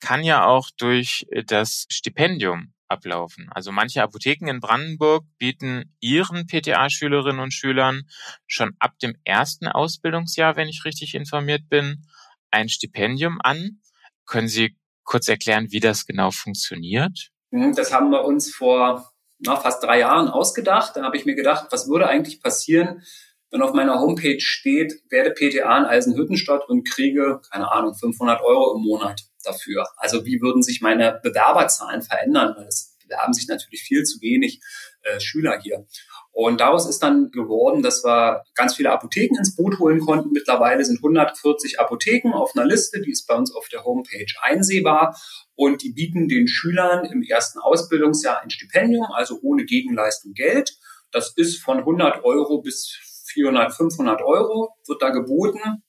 kann 0.00 0.24
ja 0.24 0.46
auch 0.46 0.70
durch 0.76 1.26
das 1.46 1.86
Stipendium 1.88 2.72
ablaufen. 2.90 3.48
Also 3.50 3.72
manche 3.72 4.02
Apotheken 4.02 4.48
in 4.48 4.60
Brandenburg 4.60 5.24
bieten 5.38 5.94
ihren 6.00 6.46
PTA-Schülerinnen 6.46 7.40
und 7.40 7.54
Schülern 7.54 8.02
schon 8.46 8.74
ab 8.78 8.98
dem 8.98 9.14
ersten 9.24 9.68
Ausbildungsjahr, 9.68 10.56
wenn 10.56 10.68
ich 10.68 10.84
richtig 10.84 11.14
informiert 11.14 11.68
bin, 11.68 12.04
ein 12.50 12.68
Stipendium 12.68 13.38
an. 13.42 13.80
Können 14.26 14.48
Sie 14.48 14.76
kurz 15.04 15.28
erklären, 15.28 15.68
wie 15.70 15.80
das 15.80 16.06
genau 16.06 16.30
funktioniert? 16.30 17.30
Mhm, 17.50 17.74
das 17.74 17.92
haben 17.92 18.10
wir 18.10 18.24
uns 18.24 18.54
vor 18.54 19.10
na, 19.38 19.56
fast 19.56 19.82
drei 19.82 20.00
Jahren 20.00 20.28
ausgedacht. 20.28 20.96
Dann 20.96 21.04
habe 21.04 21.16
ich 21.16 21.24
mir 21.24 21.34
gedacht, 21.34 21.66
was 21.70 21.88
würde 21.88 22.08
eigentlich 22.08 22.42
passieren, 22.42 23.02
wenn 23.50 23.62
auf 23.62 23.72
meiner 23.72 23.98
Homepage 23.98 24.40
steht, 24.40 25.02
werde 25.10 25.32
PTA 25.32 25.78
in 25.78 25.84
Eisenhüttenstadt 25.84 26.68
und 26.68 26.88
kriege, 26.88 27.40
keine 27.50 27.70
Ahnung, 27.72 27.94
500 27.94 28.40
Euro 28.42 28.76
im 28.76 28.82
Monat 28.82 29.22
dafür. 29.44 29.86
Also 29.96 30.24
wie 30.24 30.40
würden 30.40 30.62
sich 30.62 30.80
meine 30.80 31.20
Bewerberzahlen 31.22 32.02
verändern? 32.02 32.54
Weil 32.56 32.66
es 32.66 32.96
bewerben 33.02 33.32
sich 33.32 33.48
natürlich 33.48 33.82
viel 33.82 34.04
zu 34.04 34.20
wenig 34.20 34.60
äh, 35.02 35.20
Schüler 35.20 35.60
hier. 35.60 35.86
Und 36.32 36.60
daraus 36.60 36.88
ist 36.88 37.00
dann 37.00 37.30
geworden, 37.32 37.82
dass 37.82 38.04
wir 38.04 38.44
ganz 38.54 38.76
viele 38.76 38.92
Apotheken 38.92 39.36
ins 39.36 39.56
Boot 39.56 39.78
holen 39.78 40.00
konnten. 40.00 40.30
Mittlerweile 40.30 40.84
sind 40.84 40.98
140 40.98 41.80
Apotheken 41.80 42.32
auf 42.32 42.54
einer 42.54 42.64
Liste, 42.64 43.00
die 43.00 43.10
ist 43.10 43.26
bei 43.26 43.34
uns 43.34 43.54
auf 43.54 43.68
der 43.68 43.84
Homepage 43.84 44.32
einsehbar. 44.40 45.18
Und 45.56 45.82
die 45.82 45.92
bieten 45.92 46.28
den 46.28 46.46
Schülern 46.46 47.04
im 47.04 47.22
ersten 47.22 47.58
Ausbildungsjahr 47.58 48.40
ein 48.40 48.50
Stipendium, 48.50 49.06
also 49.12 49.38
ohne 49.42 49.64
Gegenleistung 49.64 50.32
Geld. 50.32 50.78
Das 51.10 51.32
ist 51.36 51.60
von 51.62 51.78
100 51.78 52.24
Euro 52.24 52.62
bis 52.62 52.96
400, 53.32 53.74
500 53.74 54.22
Euro 54.22 54.76
wird 54.86 55.02
da 55.02 55.10
geboten. 55.10 55.82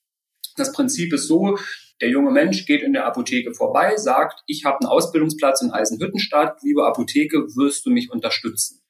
Das 0.57 0.73
Prinzip 0.73 1.13
ist 1.13 1.27
so, 1.27 1.57
der 2.01 2.09
junge 2.09 2.31
Mensch 2.31 2.65
geht 2.65 2.81
in 2.81 2.93
der 2.93 3.05
Apotheke 3.05 3.53
vorbei, 3.53 3.95
sagt, 3.95 4.43
ich 4.47 4.65
habe 4.65 4.79
einen 4.79 4.89
Ausbildungsplatz 4.89 5.61
in 5.61 5.71
Eisenhüttenstadt, 5.71 6.61
liebe 6.63 6.85
Apotheke, 6.85 7.37
wirst 7.55 7.85
du 7.85 7.91
mich 7.91 8.11
unterstützen? 8.11 8.81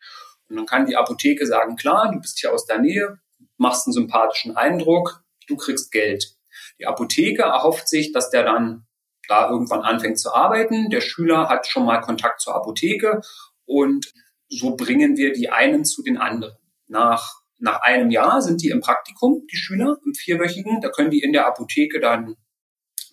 Und 0.50 0.56
dann 0.56 0.66
kann 0.66 0.86
die 0.86 0.96
Apotheke 0.96 1.46
sagen, 1.46 1.76
klar, 1.76 2.10
du 2.12 2.20
bist 2.20 2.40
hier 2.40 2.54
aus 2.54 2.66
der 2.66 2.80
Nähe, 2.80 3.20
machst 3.58 3.86
einen 3.86 3.94
sympathischen 3.94 4.56
Eindruck, 4.56 5.24
du 5.48 5.58
kriegst 5.58 5.92
Geld. 5.92 6.36
Die 6.80 6.88
Apotheke 6.88 7.44
erhofft 7.44 7.88
sich, 7.88 8.14
dass 8.14 8.30
der 8.30 8.44
dann 8.44 8.88
da 9.28 9.50
irgendwann 9.50 9.82
anfängt 9.82 10.20
zu 10.20 10.34
arbeiten. 10.34 10.90
Der 10.90 11.02
Schüler 11.02 11.50
hat 11.50 11.68
schon 11.68 11.86
mal 11.86 12.00
Kontakt 12.00 12.42
zur 12.42 12.56
Apotheke 12.56 13.22
und 13.66 14.12
so 14.48 14.76
bringen 14.76 15.18
wir 15.18 15.34
die 15.34 15.50
einen 15.50 15.86
zu 15.86 16.02
den 16.02 16.18
anderen. 16.18 16.56
Nach, 16.88 17.42
nach 17.60 17.82
einem 17.82 18.10
Jahr 18.10 18.42
sind 18.42 18.62
die 18.62 18.70
im 18.70 18.82
Praktikum, 18.82 19.46
die 19.52 19.56
Schüler, 19.56 19.98
im 20.06 20.14
vierwöchigen. 20.14 20.82
Da 20.82 20.90
können 20.90 21.12
die 21.12 21.22
in 21.22 21.32
der 21.32 21.48
Apotheke 21.48 22.00
dann 22.00 22.36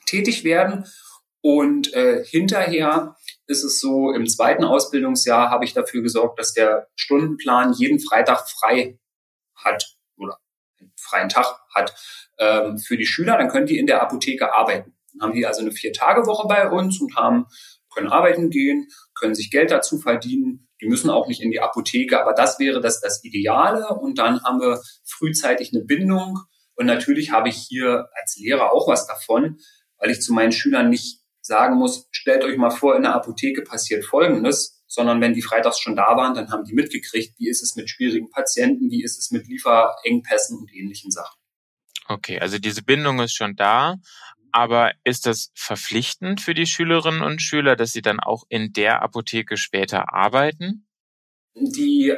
tätig 0.08 0.44
werden. 0.44 0.84
Und 1.40 1.94
äh, 1.94 2.24
hinterher 2.24 3.16
ist 3.46 3.62
es 3.62 3.80
so, 3.80 4.12
im 4.12 4.26
zweiten 4.26 4.64
Ausbildungsjahr 4.64 5.50
habe 5.50 5.64
ich 5.64 5.72
dafür 5.72 6.02
gesorgt, 6.02 6.38
dass 6.38 6.52
der 6.52 6.88
Stundenplan 6.96 7.72
jeden 7.72 8.00
Freitag 8.00 8.48
frei 8.48 8.98
hat 9.54 9.96
oder 10.16 10.38
einen 10.78 10.92
freien 10.96 11.28
Tag 11.28 11.46
hat 11.74 11.94
ähm, 12.38 12.78
für 12.78 12.96
die 12.96 13.06
Schüler. 13.06 13.38
Dann 13.38 13.48
können 13.48 13.66
die 13.66 13.78
in 13.78 13.86
der 13.86 14.02
Apotheke 14.02 14.52
arbeiten. 14.54 14.94
Dann 15.12 15.28
haben 15.28 15.36
die 15.36 15.46
also 15.46 15.60
eine 15.60 15.72
Vier-Tage-Woche 15.72 16.48
bei 16.48 16.68
uns 16.70 17.00
und 17.00 17.16
haben, 17.16 17.46
können 17.94 18.08
arbeiten 18.08 18.50
gehen, 18.50 18.88
können 19.14 19.34
sich 19.34 19.50
Geld 19.50 19.70
dazu 19.70 19.98
verdienen. 19.98 20.68
Die 20.80 20.86
müssen 20.86 21.10
auch 21.10 21.26
nicht 21.26 21.40
in 21.40 21.50
die 21.50 21.60
Apotheke, 21.60 22.20
aber 22.20 22.34
das 22.34 22.58
wäre 22.58 22.80
das, 22.80 23.00
das 23.00 23.24
Ideale. 23.24 23.88
Und 23.88 24.18
dann 24.18 24.42
haben 24.44 24.60
wir 24.60 24.80
frühzeitig 25.04 25.72
eine 25.72 25.84
Bindung. 25.84 26.38
Und 26.74 26.86
natürlich 26.86 27.32
habe 27.32 27.48
ich 27.48 27.56
hier 27.56 28.08
als 28.12 28.36
Lehrer 28.38 28.72
auch 28.72 28.86
was 28.86 29.06
davon, 29.06 29.58
weil 29.98 30.10
ich 30.10 30.20
zu 30.20 30.32
meinen 30.32 30.52
Schülern 30.52 30.90
nicht 30.90 31.20
sagen 31.40 31.76
muss, 31.76 32.08
stellt 32.10 32.44
euch 32.44 32.56
mal 32.56 32.70
vor, 32.70 32.96
in 32.96 33.02
der 33.02 33.14
Apotheke 33.14 33.62
passiert 33.62 34.04
Folgendes, 34.04 34.82
sondern 34.86 35.20
wenn 35.20 35.34
die 35.34 35.42
freitags 35.42 35.80
schon 35.80 35.96
da 35.96 36.16
waren, 36.16 36.34
dann 36.34 36.50
haben 36.50 36.64
die 36.64 36.74
mitgekriegt, 36.74 37.38
wie 37.38 37.48
ist 37.48 37.62
es 37.62 37.76
mit 37.76 37.90
schwierigen 37.90 38.30
Patienten, 38.30 38.90
wie 38.90 39.02
ist 39.02 39.18
es 39.18 39.30
mit 39.30 39.46
Lieferengpässen 39.46 40.58
und 40.58 40.74
ähnlichen 40.74 41.10
Sachen. 41.10 41.36
Okay, 42.08 42.38
also 42.38 42.58
diese 42.58 42.82
Bindung 42.82 43.20
ist 43.20 43.34
schon 43.34 43.54
da, 43.54 43.96
aber 44.50 44.92
ist 45.04 45.26
das 45.26 45.50
verpflichtend 45.54 46.40
für 46.40 46.54
die 46.54 46.66
Schülerinnen 46.66 47.22
und 47.22 47.42
Schüler, 47.42 47.76
dass 47.76 47.92
sie 47.92 48.02
dann 48.02 48.18
auch 48.18 48.44
in 48.48 48.72
der 48.72 49.02
Apotheke 49.02 49.58
später 49.58 50.14
arbeiten? 50.14 50.86
Die, 51.54 52.14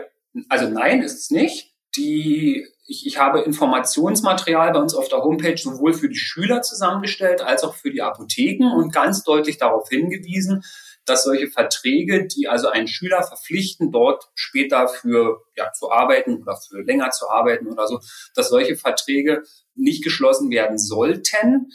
also 0.49 0.69
nein, 0.69 1.03
ist 1.03 1.19
es 1.19 1.31
nicht. 1.31 1.75
Die 1.97 2.65
ich, 2.91 3.07
ich 3.07 3.19
habe 3.19 3.41
Informationsmaterial 3.43 4.73
bei 4.73 4.81
uns 4.81 4.95
auf 4.95 5.09
der 5.09 5.23
Homepage 5.23 5.57
sowohl 5.57 5.95
für 5.95 6.09
die 6.09 6.19
Schüler 6.19 6.61
zusammengestellt 6.63 7.41
als 7.41 7.63
auch 7.63 7.75
für 7.75 7.91
die 7.91 8.03
Apotheken 8.03 8.67
und 8.77 8.93
ganz 8.93 9.23
deutlich 9.23 9.59
darauf 9.59 9.89
hingewiesen, 9.89 10.65
dass 11.07 11.23
solche 11.23 11.49
Verträge, 11.49 12.27
die 12.27 12.49
also 12.49 12.69
einen 12.69 12.89
Schüler 12.89 13.23
verpflichten, 13.23 13.93
dort 13.93 14.29
später 14.35 14.89
für 14.89 15.43
ja, 15.57 15.73
zu 15.73 15.91
arbeiten 15.91 16.43
oder 16.43 16.57
für 16.57 16.83
länger 16.83 17.11
zu 17.11 17.31
arbeiten 17.31 17.69
oder 17.69 17.87
so, 17.87 18.01
dass 18.35 18.49
solche 18.49 18.77
Verträge 18.77 19.45
nicht 19.77 20.03
geschlossen 20.03 20.51
werden 20.51 20.77
sollten, 20.77 21.71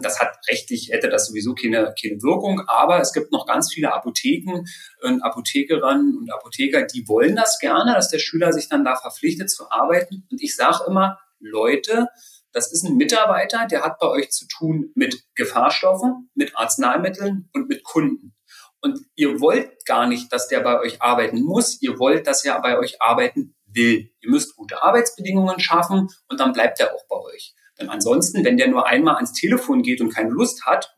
das 0.00 0.20
hat 0.20 0.36
rechtlich, 0.48 0.90
hätte 0.90 1.08
das 1.08 1.26
sowieso 1.26 1.54
keine, 1.54 1.94
keine 2.00 2.22
Wirkung, 2.22 2.62
aber 2.68 3.00
es 3.00 3.12
gibt 3.12 3.32
noch 3.32 3.46
ganz 3.46 3.72
viele 3.72 3.92
Apotheken 3.92 4.64
und 5.02 5.22
Apothekerinnen 5.22 6.16
und 6.16 6.32
Apotheker, 6.32 6.82
die 6.82 7.08
wollen 7.08 7.34
das 7.34 7.58
gerne, 7.58 7.94
dass 7.94 8.08
der 8.08 8.20
Schüler 8.20 8.52
sich 8.52 8.68
dann 8.68 8.84
da 8.84 8.94
verpflichtet 8.94 9.50
zu 9.50 9.70
arbeiten. 9.70 10.26
Und 10.30 10.40
ich 10.40 10.54
sage 10.54 10.84
immer, 10.86 11.18
Leute, 11.40 12.06
das 12.52 12.72
ist 12.72 12.84
ein 12.84 12.96
Mitarbeiter, 12.96 13.66
der 13.66 13.82
hat 13.82 13.98
bei 13.98 14.06
euch 14.06 14.30
zu 14.30 14.46
tun 14.46 14.92
mit 14.94 15.24
Gefahrstoffen, 15.34 16.30
mit 16.34 16.56
Arzneimitteln 16.56 17.50
und 17.52 17.68
mit 17.68 17.82
Kunden. 17.82 18.32
Und 18.80 19.00
ihr 19.16 19.40
wollt 19.40 19.84
gar 19.86 20.06
nicht, 20.06 20.32
dass 20.32 20.46
der 20.46 20.60
bei 20.60 20.78
euch 20.78 21.02
arbeiten 21.02 21.42
muss. 21.42 21.80
Ihr 21.82 21.98
wollt, 21.98 22.26
dass 22.26 22.44
er 22.44 22.60
bei 22.60 22.78
euch 22.78 23.02
arbeiten 23.02 23.56
will. 23.66 24.10
Ihr 24.20 24.30
müsst 24.30 24.54
gute 24.54 24.82
Arbeitsbedingungen 24.82 25.58
schaffen 25.58 26.08
und 26.28 26.38
dann 26.38 26.52
bleibt 26.52 26.78
er 26.80 26.94
auch 26.94 27.04
bei 27.08 27.16
euch. 27.16 27.54
Denn 27.78 27.88
ansonsten, 27.88 28.44
wenn 28.44 28.56
der 28.56 28.68
nur 28.68 28.86
einmal 28.86 29.16
ans 29.16 29.32
Telefon 29.32 29.82
geht 29.82 30.00
und 30.00 30.14
keine 30.14 30.30
Lust 30.30 30.64
hat, 30.64 30.94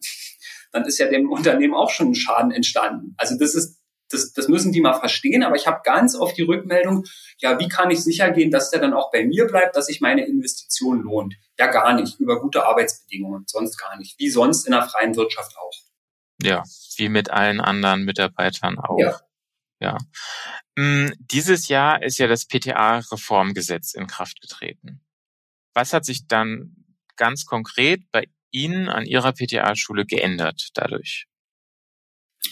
dann 0.72 0.84
ist 0.84 0.98
ja 0.98 1.08
dem 1.08 1.30
Unternehmen 1.30 1.74
auch 1.74 1.90
schon 1.90 2.10
ein 2.10 2.14
Schaden 2.14 2.50
entstanden. 2.50 3.14
Also 3.16 3.36
das 3.38 3.54
ist, 3.54 3.80
das, 4.10 4.32
das 4.32 4.48
müssen 4.48 4.72
die 4.72 4.80
mal 4.80 4.94
verstehen. 4.94 5.42
Aber 5.42 5.56
ich 5.56 5.66
habe 5.66 5.80
ganz 5.84 6.14
oft 6.14 6.36
die 6.36 6.42
Rückmeldung, 6.42 7.04
ja, 7.38 7.58
wie 7.58 7.68
kann 7.68 7.90
ich 7.90 8.02
sicher 8.02 8.30
gehen, 8.30 8.50
dass 8.50 8.70
der 8.70 8.80
dann 8.80 8.94
auch 8.94 9.10
bei 9.10 9.24
mir 9.24 9.46
bleibt, 9.46 9.76
dass 9.76 9.86
sich 9.86 10.00
meine 10.00 10.26
Investition 10.26 11.00
lohnt? 11.00 11.34
Ja, 11.58 11.66
gar 11.68 11.94
nicht. 11.94 12.20
Über 12.20 12.40
gute 12.40 12.66
Arbeitsbedingungen, 12.66 13.44
sonst 13.46 13.78
gar 13.78 13.96
nicht. 13.96 14.18
Wie 14.18 14.28
sonst 14.28 14.66
in 14.66 14.72
der 14.72 14.82
freien 14.82 15.16
Wirtschaft 15.16 15.56
auch. 15.56 15.72
Ja, 16.42 16.62
wie 16.96 17.08
mit 17.08 17.30
allen 17.30 17.60
anderen 17.60 18.04
Mitarbeitern 18.04 18.78
auch. 18.78 18.98
Ja. 18.98 19.18
ja. 19.80 19.98
Hm, 20.78 21.12
dieses 21.18 21.68
Jahr 21.68 22.02
ist 22.02 22.18
ja 22.18 22.26
das 22.26 22.46
PTA-Reformgesetz 22.46 23.94
in 23.94 24.06
Kraft 24.06 24.40
getreten. 24.42 25.00
Was 25.76 25.92
hat 25.92 26.06
sich 26.06 26.26
dann 26.26 26.74
ganz 27.16 27.44
konkret 27.44 28.00
bei 28.10 28.24
Ihnen 28.50 28.88
an 28.88 29.04
Ihrer 29.04 29.34
PTA-Schule 29.34 30.06
geändert 30.06 30.70
dadurch? 30.72 31.26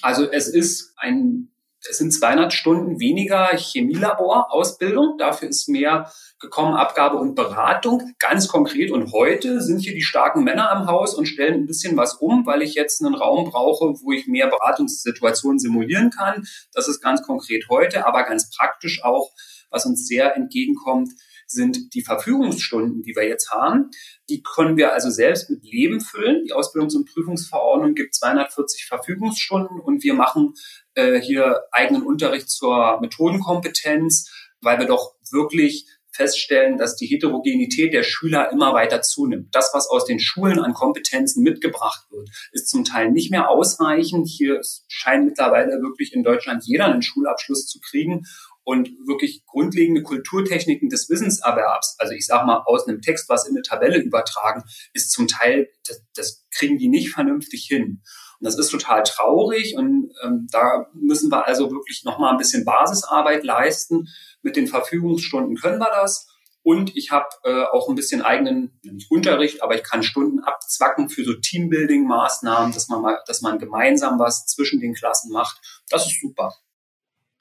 Also 0.03 0.31
es 0.31 0.47
ist 0.47 0.93
ein, 0.99 1.49
es 1.89 1.97
sind 1.97 2.13
200 2.13 2.53
Stunden 2.53 3.01
weniger 3.01 3.47
Chemielabor-Ausbildung. 3.57 5.17
Dafür 5.17 5.49
ist 5.49 5.71
mehr 5.71 6.13
gekommen, 6.39 6.75
Abgabe 6.75 7.17
und 7.17 7.35
Beratung. 7.35 8.13
Ganz 8.19 8.47
konkret. 8.47 8.91
Und 8.91 9.11
heute 9.13 9.63
sind 9.63 9.79
hier 9.79 9.95
die 9.95 10.03
starken 10.03 10.45
Männer 10.45 10.71
am 10.71 10.87
Haus 10.87 11.15
und 11.15 11.25
stellen 11.25 11.63
ein 11.63 11.67
bisschen 11.67 11.97
was 11.97 12.17
um, 12.17 12.45
weil 12.45 12.61
ich 12.61 12.75
jetzt 12.75 13.03
einen 13.03 13.15
Raum 13.15 13.49
brauche, 13.49 13.95
wo 14.03 14.13
ich 14.13 14.27
mehr 14.27 14.49
Beratungssituationen 14.49 15.59
simulieren 15.59 16.11
kann. 16.11 16.47
Das 16.75 16.89
ist 16.89 17.01
ganz 17.01 17.23
konkret 17.23 17.71
heute, 17.71 18.07
aber 18.07 18.25
ganz 18.25 18.51
praktisch 18.55 19.03
auch, 19.03 19.31
was 19.71 19.87
uns 19.87 20.07
sehr 20.07 20.37
entgegenkommt, 20.37 21.09
sind 21.47 21.95
die 21.95 22.03
Verfügungsstunden, 22.03 23.03
die 23.03 23.15
wir 23.15 23.27
jetzt 23.27 23.51
haben. 23.51 23.91
Die 24.29 24.43
können 24.43 24.77
wir 24.77 24.93
also 24.93 25.11
selbst 25.11 25.51
mit 25.51 25.63
Leben 25.65 26.01
füllen. 26.01 26.45
Die 26.45 26.53
Ausbildungs- 26.53 26.97
und 26.97 27.13
Prüfungsverordnung 27.13 27.95
gibt 27.95 28.15
240 28.15 28.87
Verfügungsstunden 28.87 29.81
und 29.81 30.03
wir 30.03 30.15
machen 30.15 30.55
äh, 30.95 31.21
hier 31.21 31.63
eigenen 31.73 32.03
Unterricht 32.03 32.51
zur 32.51 33.01
Methodenkompetenz, 33.01 34.31
weil 34.61 34.79
wir 34.79 34.87
doch 34.87 35.15
wirklich 35.31 35.87
feststellen, 36.15 36.79
dass 36.79 36.97
die 36.97 37.07
Heterogenität 37.07 37.93
der 37.93 38.05
Schüler 38.05 38.53
immer 38.53 38.73
weiter 38.73 39.03
zunimmt. 39.03 39.49
Das, 39.53 39.71
was 39.75 39.89
aus 39.89 40.05
den 40.05 40.21
Schulen 40.21 40.61
an 40.61 40.73
Kompetenzen 40.73 41.43
mitgebracht 41.43 42.07
wird, 42.11 42.31
ist 42.53 42.69
zum 42.69 42.85
Teil 42.85 43.11
nicht 43.11 43.33
mehr 43.33 43.51
ausreichend. 43.51 44.29
Hier 44.29 44.61
scheint 44.87 45.27
mittlerweile 45.27 45.83
wirklich 45.83 46.13
in 46.15 46.23
Deutschland 46.23 46.65
jeder 46.65 46.87
einen 46.87 47.03
Schulabschluss 47.03 47.67
zu 47.67 47.81
kriegen 47.81 48.25
und 48.65 48.89
wirklich 49.07 49.45
grundlegende 49.47 50.03
Kulturtechniken 50.03 50.89
des 50.89 51.09
Wissenserwerbs, 51.11 51.97
also 51.99 52.15
ich 52.15 52.27
sage 52.27 52.47
mal 52.47 52.63
aus 52.67 52.89
einem 52.89 53.03
Text 53.03 53.29
was 53.29 53.47
in 53.47 53.55
eine 53.55 53.63
Tabelle 53.63 53.99
übertragen, 53.99 54.65
ist 54.93 55.13
zum 55.13 55.29
Teil, 55.29 55.69
das, 55.87 56.03
das 56.15 56.47
kriegen 56.51 56.79
die 56.79 56.89
nicht 56.89 57.11
vernünftig 57.11 57.67
hin. 57.69 58.03
Und 58.41 58.47
das 58.47 58.59
ist 58.59 58.71
total 58.71 59.03
traurig 59.03 59.77
und 59.77 60.13
ähm, 60.23 60.49
da 60.51 60.87
müssen 60.95 61.31
wir 61.31 61.47
also 61.47 61.71
wirklich 61.71 62.03
nochmal 62.05 62.33
ein 62.33 62.39
bisschen 62.39 62.65
Basisarbeit 62.65 63.45
leisten. 63.45 64.09
Mit 64.43 64.57
den 64.57 64.67
Verfügungsstunden 64.67 65.57
können 65.57 65.79
wir 65.79 65.91
das. 65.91 66.29
Und 66.63 66.97
ich 66.97 67.11
habe 67.11 67.29
äh, 67.45 67.65
auch 67.73 67.91
ein 67.91 67.95
bisschen 67.95 68.23
eigenen, 68.23 68.79
nicht 68.83 69.11
Unterricht, 69.11 69.63
aber 69.63 69.75
ich 69.75 69.83
kann 69.83 70.03
Stunden 70.03 70.41
abzwacken 70.41 71.11
für 71.11 71.23
so 71.23 71.33
Teambuilding-Maßnahmen, 71.33 72.73
dass 72.73 72.89
man 72.89 73.03
mal, 73.03 73.19
dass 73.27 73.43
man 73.43 73.59
gemeinsam 73.59 74.19
was 74.19 74.47
zwischen 74.47 74.81
den 74.81 74.95
Klassen 74.95 75.31
macht. 75.31 75.61
Das 75.91 76.07
ist 76.07 76.21
super. 76.23 76.55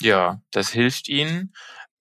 Ja, 0.03 0.41
das 0.51 0.69
hilft 0.69 1.07
ihnen, 1.07 1.53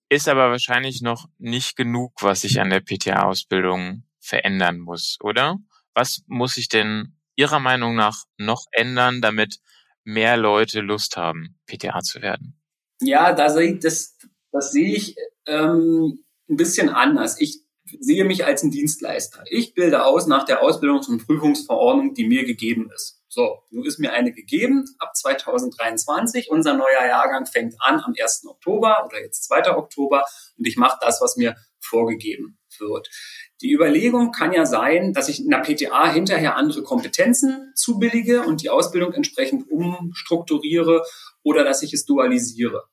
ist 0.09 0.28
aber 0.28 0.50
wahrscheinlich 0.50 1.02
noch 1.02 1.28
nicht 1.38 1.76
genug, 1.76 2.14
was 2.21 2.40
sich 2.40 2.61
an 2.61 2.71
der 2.71 2.80
PTA-Ausbildung 2.80 4.02
verändern 4.18 4.80
muss, 4.80 5.18
oder? 5.23 5.59
Was 5.94 6.23
muss 6.26 6.54
sich 6.54 6.68
denn 6.68 7.16
Ihrer 7.37 7.61
Meinung 7.61 7.94
nach 7.94 8.25
noch 8.38 8.66
ändern, 8.73 9.23
damit 9.23 9.61
mehr 10.02 10.37
Leute 10.37 10.80
Lust 10.80 11.16
haben, 11.16 11.61
PTA 11.66 12.00
zu 12.00 12.21
werden? 12.23 12.61
Ja, 13.00 13.32
da 13.35 13.47
das, 13.47 14.18
das 14.50 14.73
sehe 14.73 14.97
ich 14.97 15.14
ähm, 15.47 16.25
ein 16.49 16.56
bisschen 16.56 16.88
anders. 16.88 17.40
Ich 17.40 17.62
sehe 18.01 18.25
mich 18.25 18.45
als 18.45 18.63
ein 18.63 18.71
Dienstleister. 18.71 19.45
Ich 19.51 19.75
bilde 19.75 20.05
aus 20.05 20.27
nach 20.27 20.45
der 20.45 20.63
Ausbildungs- 20.63 21.09
und 21.09 21.27
Prüfungsverordnung, 21.27 22.15
die 22.15 22.27
mir 22.27 22.45
gegeben 22.45 22.91
ist. 22.95 23.23
So, 23.29 23.63
nun 23.71 23.87
ist 23.87 23.99
mir 23.99 24.13
eine 24.13 24.33
gegeben 24.33 24.85
ab 24.99 25.17
2023. 25.17 26.51
Unser 26.51 26.75
neuer 26.75 27.07
Jahrgang 27.07 27.47
fängt 27.47 27.77
an 27.79 28.01
am 28.01 28.13
1. 28.19 28.45
Oktober 28.47 29.05
oder 29.07 29.23
jetzt 29.23 29.45
2. 29.45 29.75
Oktober 29.75 30.25
und 30.59 30.67
ich 30.67 30.77
mache 30.77 30.99
das, 31.01 31.21
was 31.23 31.37
mir 31.37 31.57
vorgegeben 31.81 32.59
wird. 32.79 33.09
Die 33.63 33.73
Überlegung 33.73 34.33
kann 34.33 34.53
ja 34.53 34.67
sein, 34.67 35.13
dass 35.13 35.29
ich 35.29 35.41
in 35.41 35.51
der 35.51 35.59
PTA 35.61 36.13
hinterher 36.13 36.57
andere 36.57 36.83
Kompetenzen 36.83 37.73
zubillige 37.75 38.43
und 38.43 38.61
die 38.61 38.71
Ausbildung 38.71 39.15
entsprechend 39.15 39.71
umstrukturiere 39.71 41.03
oder 41.43 41.65
dass 41.65 41.83
ich 41.83 41.95
es 41.95 42.05
dualisiere. 42.05 42.85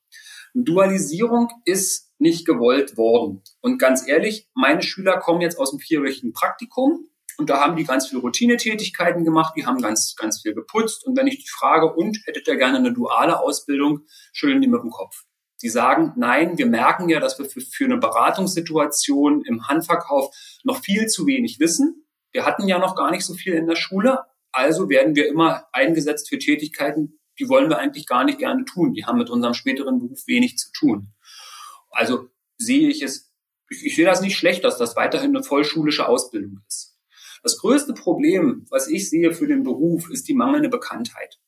Dualisierung 0.53 1.50
ist 1.65 2.12
nicht 2.18 2.46
gewollt 2.46 2.98
worden. 2.98 3.41
Und 3.62 3.77
ganz 3.77 4.08
ehrlich, 4.08 4.50
meine 4.53 4.82
Schüler 4.82 5.18
kommen 5.18 5.41
jetzt 5.41 5.58
aus 5.58 5.72
dem 5.72 5.79
vierwöchigen 5.79 6.34
Praktikum 6.34 7.10
und 7.39 7.50
da 7.50 7.62
haben 7.62 7.77
die 7.77 7.86
ganz 7.86 8.08
viele 8.08 8.20
Routinetätigkeiten 8.20 9.24
gemacht, 9.24 9.53
die 9.56 9.65
haben 9.65 9.82
ganz, 9.82 10.15
ganz 10.18 10.41
viel 10.41 10.53
geputzt. 10.53 11.06
Und 11.06 11.18
wenn 11.18 11.27
ich 11.27 11.38
die 11.39 11.50
frage, 11.50 11.94
und 11.94 12.20
hättet 12.25 12.50
ihr 12.50 12.58
gerne 12.58 12.79
eine 12.79 12.91
duale 12.91 13.39
Ausbildung, 13.39 14.01
schütteln 14.34 14.62
die 14.62 14.68
mit 14.68 14.84
dem 14.84 14.89
Kopf. 14.89 15.24
Die 15.62 15.70
sagen, 15.70 16.12
nein, 16.18 16.58
wir 16.58 16.65
merken 16.65 17.08
ja, 17.08 17.22
dass 17.22 17.39
wir 17.39 17.46
für, 17.46 17.62
für 17.62 17.86
eine 17.86 17.98
Beratungssituation 17.98 19.46
im 19.46 19.70
Handverkauf 19.70 20.36
noch 20.65 20.82
viel 20.82 21.08
zu 21.08 21.25
wenig 21.27 21.62
wissen. 21.62 22.06
Wir 22.34 22.46
hatten 22.46 22.68
ja 22.68 22.77
noch 22.77 22.98
gar 22.98 23.10
nicht 23.10 23.25
so 23.25 23.34
viel 23.34 23.53
in 23.53 23.68
der 23.68 23.77
Schule. 23.77 24.20
Also 24.51 24.89
werden 24.89 25.15
wir 25.15 25.29
immer 25.29 25.65
eingesetzt 25.72 26.27
für 26.27 26.39
Tätigkeiten, 26.39 27.18
die 27.39 27.50
wollen 27.50 27.69
wir 27.69 27.79
eigentlich 27.79 28.05
gar 28.05 28.25
nicht 28.25 28.39
gerne 28.39 28.65
tun. 28.65 28.93
Die 28.93 29.05
haben 29.05 29.17
mit 29.17 29.29
unserem 29.29 29.53
späteren 29.53 30.00
Beruf 30.00 30.27
wenig 30.27 30.58
zu 30.58 30.72
tun. 30.72 31.13
Also 31.89 32.29
sehe 32.58 32.89
ich 32.89 33.01
es, 33.01 33.31
ich, 33.69 33.86
ich 33.86 33.96
sehe 33.96 34.05
das 34.05 34.22
nicht 34.22 34.38
schlecht, 34.38 34.63
dass 34.63 34.77
das 34.77 34.96
weiterhin 34.96 35.36
eine 35.36 35.43
vollschulische 35.43 36.08
Ausbildung 36.08 36.62
ist. 36.67 36.98
Das 37.41 37.58
größte 37.58 37.93
Problem, 37.93 38.65
was 38.69 38.88
ich 38.88 39.10
sehe 39.10 39.34
für 39.34 39.48
den 39.48 39.63
Beruf, 39.63 40.10
ist 40.10 40.27
die 40.27 40.34
mangelnde 40.34 40.69
Bekanntheit. 40.69 41.39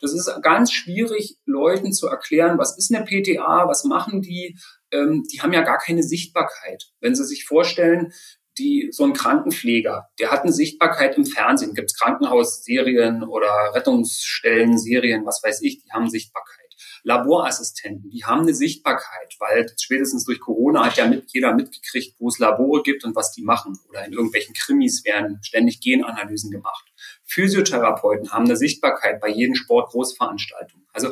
Das 0.00 0.12
ist 0.12 0.30
ganz 0.42 0.72
schwierig, 0.72 1.38
Leuten 1.46 1.92
zu 1.92 2.08
erklären, 2.08 2.58
was 2.58 2.76
ist 2.76 2.94
eine 2.94 3.04
PTA, 3.04 3.66
was 3.68 3.84
machen 3.84 4.20
die. 4.20 4.58
Ähm, 4.90 5.24
die 5.32 5.40
haben 5.40 5.52
ja 5.52 5.62
gar 5.62 5.78
keine 5.78 6.02
Sichtbarkeit. 6.02 6.90
Wenn 7.00 7.14
Sie 7.14 7.24
sich 7.24 7.44
vorstellen, 7.44 8.12
die, 8.58 8.88
so 8.90 9.04
ein 9.04 9.12
Krankenpfleger, 9.12 10.08
der 10.18 10.30
hat 10.30 10.42
eine 10.42 10.52
Sichtbarkeit 10.52 11.16
im 11.16 11.26
Fernsehen, 11.26 11.74
gibt 11.74 11.90
es 11.90 11.98
Krankenhausserien 11.98 13.24
oder 13.24 13.74
Rettungsstellenserien, 13.74 15.26
was 15.26 15.42
weiß 15.42 15.62
ich, 15.62 15.82
die 15.82 15.90
haben 15.92 16.08
Sichtbarkeit. 16.08 16.66
Laborassistenten, 17.02 18.10
die 18.10 18.24
haben 18.24 18.40
eine 18.40 18.54
Sichtbarkeit, 18.54 19.36
weil 19.38 19.66
spätestens 19.78 20.24
durch 20.24 20.40
Corona 20.40 20.86
hat 20.86 20.96
ja 20.96 21.06
mit, 21.06 21.32
jeder 21.32 21.54
mitgekriegt, 21.54 22.16
wo 22.18 22.28
es 22.28 22.40
Labore 22.40 22.82
gibt 22.82 23.04
und 23.04 23.14
was 23.14 23.30
die 23.30 23.42
machen. 23.42 23.78
Oder 23.88 24.04
in 24.04 24.12
irgendwelchen 24.12 24.54
Krimis 24.54 25.04
werden 25.04 25.38
ständig 25.42 25.80
Genanalysen 25.80 26.50
gemacht. 26.50 26.84
Physiotherapeuten 27.24 28.32
haben 28.32 28.46
eine 28.46 28.56
Sichtbarkeit 28.56 29.20
bei 29.20 29.28
jeden 29.28 29.54
Sportgroßveranstaltungen. 29.54 30.86
Also 30.92 31.10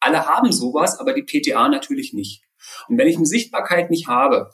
alle 0.00 0.26
haben 0.26 0.50
sowas, 0.50 0.98
aber 0.98 1.12
die 1.12 1.22
PTA 1.22 1.68
natürlich 1.68 2.14
nicht. 2.14 2.42
Und 2.88 2.96
wenn 2.96 3.08
ich 3.08 3.16
eine 3.16 3.26
Sichtbarkeit 3.26 3.90
nicht 3.90 4.08
habe, 4.08 4.50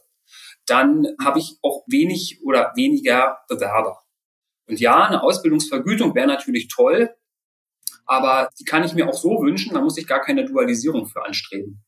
dann 0.70 1.06
habe 1.22 1.38
ich 1.38 1.58
auch 1.62 1.84
wenig 1.86 2.40
oder 2.44 2.72
weniger 2.76 3.40
Bewerber. 3.48 4.02
Und 4.66 4.78
ja, 4.78 5.04
eine 5.04 5.22
Ausbildungsvergütung 5.22 6.14
wäre 6.14 6.28
natürlich 6.28 6.68
toll, 6.68 7.14
aber 8.06 8.50
die 8.58 8.64
kann 8.64 8.84
ich 8.84 8.94
mir 8.94 9.08
auch 9.08 9.14
so 9.14 9.42
wünschen, 9.42 9.74
da 9.74 9.80
muss 9.80 9.98
ich 9.98 10.06
gar 10.06 10.20
keine 10.20 10.44
Dualisierung 10.44 11.06
für 11.06 11.24
anstreben. 11.24 11.84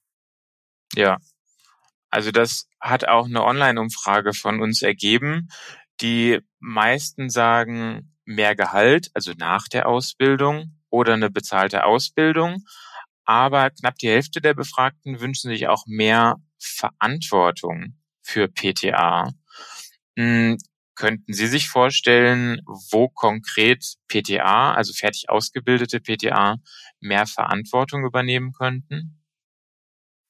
Ja, 0.94 1.18
also 2.10 2.30
das 2.30 2.68
hat 2.80 3.08
auch 3.08 3.26
eine 3.26 3.44
Online-Umfrage 3.44 4.34
von 4.34 4.60
uns 4.60 4.82
ergeben. 4.82 5.48
Die 6.00 6.40
meisten 6.58 7.30
sagen 7.30 8.14
mehr 8.24 8.54
Gehalt, 8.56 9.10
also 9.14 9.32
nach 9.36 9.68
der 9.68 9.88
Ausbildung 9.88 10.78
oder 10.90 11.14
eine 11.14 11.30
bezahlte 11.30 11.84
Ausbildung. 11.84 12.64
Aber 13.24 13.70
knapp 13.70 13.96
die 13.96 14.08
Hälfte 14.08 14.40
der 14.40 14.54
Befragten 14.54 15.20
wünschen 15.20 15.50
sich 15.50 15.68
auch 15.68 15.84
mehr 15.86 16.36
Verantwortung 16.58 18.01
für 18.22 18.48
PTA. 18.48 19.30
Hm, 20.16 20.58
Könnten 20.94 21.32
Sie 21.32 21.46
sich 21.46 21.68
vorstellen, 21.68 22.60
wo 22.90 23.08
konkret 23.08 23.94
PTA, 24.08 24.74
also 24.74 24.92
fertig 24.92 25.30
ausgebildete 25.30 26.00
PTA, 26.00 26.58
mehr 27.00 27.26
Verantwortung 27.26 28.04
übernehmen 28.04 28.52
könnten? 28.52 29.22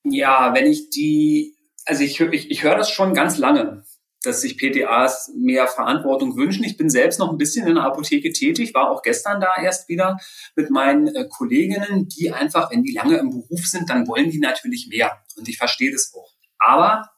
Ja, 0.04 0.54
wenn 0.54 0.66
ich 0.66 0.90
die, 0.90 1.56
also 1.84 2.02
ich, 2.04 2.20
ich, 2.20 2.50
ich 2.50 2.62
höre 2.62 2.76
das 2.76 2.90
schon 2.90 3.12
ganz 3.12 3.38
lange, 3.38 3.84
dass 4.22 4.40
sich 4.40 4.56
PTAs 4.56 5.32
mehr 5.36 5.66
Verantwortung 5.66 6.36
wünschen. 6.36 6.64
Ich 6.64 6.76
bin 6.76 6.88
selbst 6.88 7.18
noch 7.18 7.30
ein 7.30 7.38
bisschen 7.38 7.66
in 7.66 7.74
der 7.74 7.84
Apotheke 7.84 8.32
tätig, 8.32 8.72
war 8.72 8.90
auch 8.90 9.02
gestern 9.02 9.40
da 9.40 9.50
erst 9.60 9.88
wieder 9.88 10.18
mit 10.54 10.70
meinen 10.70 11.08
äh, 11.08 11.26
Kolleginnen, 11.28 12.08
die 12.08 12.30
einfach, 12.30 12.70
wenn 12.70 12.84
die 12.84 12.92
lange 12.92 13.16
im 13.16 13.30
Beruf 13.30 13.66
sind, 13.66 13.90
dann 13.90 14.06
wollen 14.06 14.30
die 14.30 14.38
natürlich 14.38 14.86
mehr. 14.88 15.22
Und 15.36 15.48
ich 15.48 15.58
verstehe 15.58 15.90
das 15.90 16.14
auch. 16.14 16.32
Aber 16.58 17.10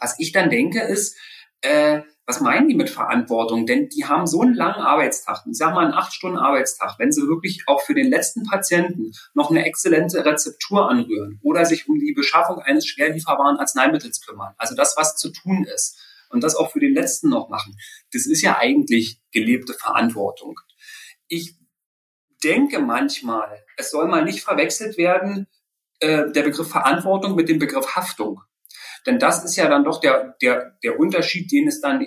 was 0.00 0.18
ich 0.18 0.32
dann 0.32 0.50
denke, 0.50 0.80
ist, 0.80 1.16
äh, 1.62 2.02
was 2.26 2.40
meinen 2.40 2.68
die 2.68 2.74
mit 2.74 2.90
Verantwortung? 2.90 3.66
Denn 3.66 3.88
die 3.88 4.04
haben 4.04 4.26
so 4.26 4.42
einen 4.42 4.54
langen 4.54 4.82
Arbeitstag, 4.82 5.44
ich 5.48 5.56
sag 5.56 5.74
mal 5.74 5.84
einen 5.84 5.94
acht 5.94 6.12
Stunden 6.12 6.38
Arbeitstag, 6.38 6.98
wenn 6.98 7.12
sie 7.12 7.22
wirklich 7.28 7.62
auch 7.66 7.82
für 7.82 7.94
den 7.94 8.10
letzten 8.10 8.42
Patienten 8.42 9.12
noch 9.34 9.50
eine 9.50 9.64
exzellente 9.64 10.24
Rezeptur 10.24 10.90
anrühren 10.90 11.38
oder 11.42 11.64
sich 11.64 11.88
um 11.88 11.98
die 11.98 12.12
Beschaffung 12.12 12.58
eines 12.58 12.86
schwer 12.86 13.10
lieferbaren 13.10 13.58
Arzneimittels 13.58 14.20
kümmern. 14.26 14.54
Also 14.58 14.74
das, 14.74 14.96
was 14.96 15.16
zu 15.16 15.30
tun 15.30 15.64
ist. 15.64 15.98
Und 16.28 16.42
das 16.42 16.56
auch 16.56 16.72
für 16.72 16.80
den 16.80 16.92
letzten 16.92 17.28
noch 17.28 17.48
machen. 17.48 17.76
Das 18.12 18.26
ist 18.26 18.42
ja 18.42 18.58
eigentlich 18.58 19.20
gelebte 19.30 19.74
Verantwortung. 19.74 20.58
Ich 21.28 21.54
denke 22.42 22.80
manchmal, 22.80 23.64
es 23.76 23.92
soll 23.92 24.08
mal 24.08 24.24
nicht 24.24 24.42
verwechselt 24.42 24.98
werden, 24.98 25.46
äh, 26.00 26.30
der 26.32 26.42
Begriff 26.42 26.68
Verantwortung 26.68 27.36
mit 27.36 27.48
dem 27.48 27.60
Begriff 27.60 27.94
Haftung. 27.94 28.42
Denn 29.06 29.18
das 29.18 29.44
ist 29.44 29.56
ja 29.56 29.68
dann 29.68 29.84
doch 29.84 30.00
der, 30.00 30.36
der, 30.42 30.76
der 30.82 30.98
Unterschied, 30.98 31.50
den 31.52 31.68
es 31.68 31.80
dann 31.80 32.06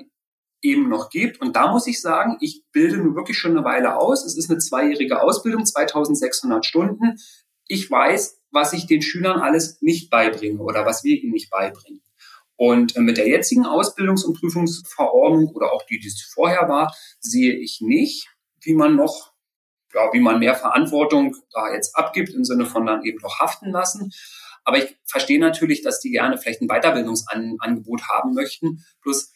eben 0.62 0.90
noch 0.90 1.10
gibt. 1.10 1.42
Und 1.42 1.56
da 1.56 1.72
muss 1.72 1.88
ich 1.88 2.02
sagen, 2.02 2.38
ich 2.42 2.64
bilde 2.72 2.98
nun 2.98 3.16
wirklich 3.16 3.38
schon 3.38 3.52
eine 3.52 3.64
Weile 3.64 3.96
aus. 3.96 4.26
Es 4.26 4.38
ist 4.38 4.50
eine 4.50 4.60
zweijährige 4.60 5.22
Ausbildung, 5.22 5.66
2600 5.66 6.66
Stunden. 6.66 7.18
Ich 7.66 7.90
weiß, 7.90 8.42
was 8.52 8.74
ich 8.74 8.88
den 8.88 9.02
Schülern 9.02 9.40
alles 9.40 9.82
nicht 9.82 10.10
beibringe 10.10 10.62
oder 10.62 10.86
was 10.86 11.04
wir 11.04 11.16
ihnen 11.16 11.32
nicht 11.32 11.50
beibringen. 11.50 12.02
Und 12.56 12.98
äh, 12.98 13.00
mit 13.00 13.18
der 13.18 13.28
jetzigen 13.28 13.66
Ausbildungs- 13.66 14.26
und 14.26 14.38
Prüfungsverordnung 14.38 15.48
oder 15.56 15.72
auch 15.72 15.86
die, 15.86 16.00
die 16.00 16.08
es 16.08 16.22
vorher 16.34 16.68
war, 16.68 16.94
sehe 17.20 17.54
ich 17.54 17.80
nicht, 17.80 18.28
wie 18.62 18.74
man 18.74 18.98
noch, 18.98 19.32
ja, 19.94 20.10
wie 20.12 20.20
man 20.20 20.40
mehr 20.40 20.56
Verantwortung 20.56 21.38
da 21.54 21.74
jetzt 21.74 21.96
abgibt, 21.96 22.34
im 22.34 22.44
Sinne 22.44 22.66
von 22.66 22.86
dann 22.86 23.06
eben 23.06 23.20
noch 23.22 23.40
haften 23.40 23.72
lassen. 23.72 24.12
Aber 24.70 24.78
ich 24.78 24.96
verstehe 25.04 25.40
natürlich, 25.40 25.82
dass 25.82 26.00
die 26.00 26.12
gerne 26.12 26.38
vielleicht 26.38 26.62
ein 26.62 26.68
Weiterbildungsangebot 26.68 28.04
haben 28.08 28.36
möchten. 28.36 28.86
Plus, 29.02 29.34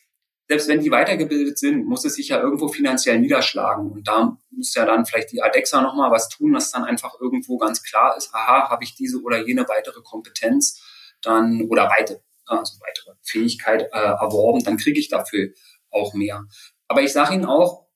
selbst 0.47 0.67
wenn 0.67 0.81
die 0.81 0.91
weitergebildet 0.91 1.57
sind, 1.57 1.87
muss 1.87 2.05
es 2.05 2.13
sich 2.13 2.27
ja 2.27 2.39
irgendwo 2.39 2.67
finanziell 2.67 3.19
niederschlagen. 3.19 3.89
Und 3.89 4.07
da 4.07 4.37
muss 4.51 4.75
ja 4.75 4.85
dann 4.85 5.07
vielleicht 5.07 5.31
die 5.31 5.41
ADEXA 5.41 5.81
nochmal 5.81 6.11
was 6.11 6.29
tun, 6.29 6.53
dass 6.53 6.69
dann 6.69 6.83
einfach 6.83 7.19
irgendwo 7.19 7.57
ganz 7.57 7.81
klar 7.81 8.15
ist, 8.15 8.31
aha, 8.35 8.69
habe 8.69 8.83
ich 8.83 8.93
diese 8.93 9.23
oder 9.23 9.43
jene 9.43 9.67
weitere 9.67 10.03
Kompetenz 10.03 10.83
dann 11.23 11.63
oder 11.67 11.89
weite, 11.89 12.21
also 12.45 12.77
weitere 12.81 13.15
Fähigkeit 13.23 13.89
äh, 13.91 13.97
erworben, 13.97 14.63
dann 14.63 14.77
kriege 14.77 14.99
ich 14.99 15.09
dafür 15.09 15.49
auch 15.89 16.13
mehr. 16.13 16.45
Aber 16.87 17.01
ich 17.01 17.11
sage 17.11 17.33
Ihnen 17.33 17.45
auch, 17.45 17.87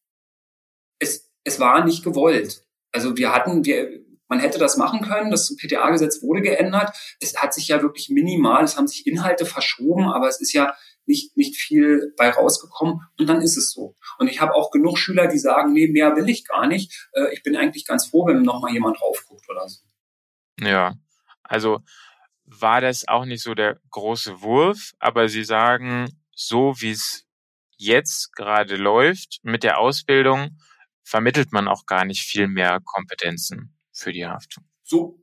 es, 0.97 1.31
es 1.43 1.59
war 1.59 1.85
nicht 1.85 2.03
gewollt. 2.03 2.65
Also 2.91 3.15
wir 3.15 3.31
hatten, 3.31 3.63
wir, 3.63 4.06
man 4.27 4.39
hätte 4.39 4.59
das 4.59 4.77
machen 4.77 5.01
können, 5.01 5.31
das 5.31 5.55
PTA-Gesetz 5.55 6.21
wurde 6.21 6.41
geändert. 6.41 6.95
Es 7.19 7.35
hat 7.37 7.53
sich 7.53 7.67
ja 7.67 7.81
wirklich 7.81 8.09
minimal, 8.09 8.63
es 8.63 8.77
haben 8.77 8.87
sich 8.87 9.07
Inhalte 9.07 9.45
verschoben, 9.45 10.09
aber 10.09 10.27
es 10.27 10.41
ist 10.41 10.53
ja 10.53 10.75
nicht, 11.05 11.37
nicht 11.37 11.55
viel 11.55 12.13
bei 12.17 12.29
rausgekommen 12.29 13.01
und 13.17 13.27
dann 13.27 13.41
ist 13.41 13.57
es 13.57 13.71
so. 13.71 13.95
Und 14.19 14.27
ich 14.27 14.41
habe 14.41 14.53
auch 14.53 14.71
genug 14.71 14.97
Schüler, 14.97 15.27
die 15.27 15.39
sagen, 15.39 15.71
nee, 15.71 15.87
mehr 15.87 16.15
will 16.15 16.27
ich 16.29 16.45
gar 16.45 16.67
nicht. 16.67 17.09
Äh, 17.13 17.33
ich 17.33 17.43
bin 17.43 17.55
eigentlich 17.55 17.85
ganz 17.85 18.07
froh, 18.07 18.27
wenn 18.27 18.41
noch 18.41 18.61
mal 18.61 18.73
jemand 18.73 18.99
draufguckt 18.99 19.49
oder 19.49 19.67
so. 19.69 19.81
Ja, 20.59 20.95
also 21.43 21.79
war 22.43 22.81
das 22.81 23.07
auch 23.07 23.25
nicht 23.25 23.41
so 23.41 23.53
der 23.53 23.79
große 23.91 24.41
Wurf, 24.41 24.93
aber 24.99 25.29
Sie 25.29 25.43
sagen, 25.43 26.09
so 26.35 26.75
wie 26.79 26.91
es 26.91 27.25
jetzt 27.77 28.33
gerade 28.35 28.75
läuft 28.75 29.39
mit 29.43 29.63
der 29.63 29.77
Ausbildung, 29.77 30.57
vermittelt 31.03 31.53
man 31.53 31.67
auch 31.67 31.85
gar 31.85 32.03
nicht 32.03 32.23
viel 32.23 32.47
mehr 32.47 32.79
Kompetenzen 32.83 33.76
für 33.97 34.13
die 34.13 34.25
Haftung. 34.25 34.63
So, 34.83 35.19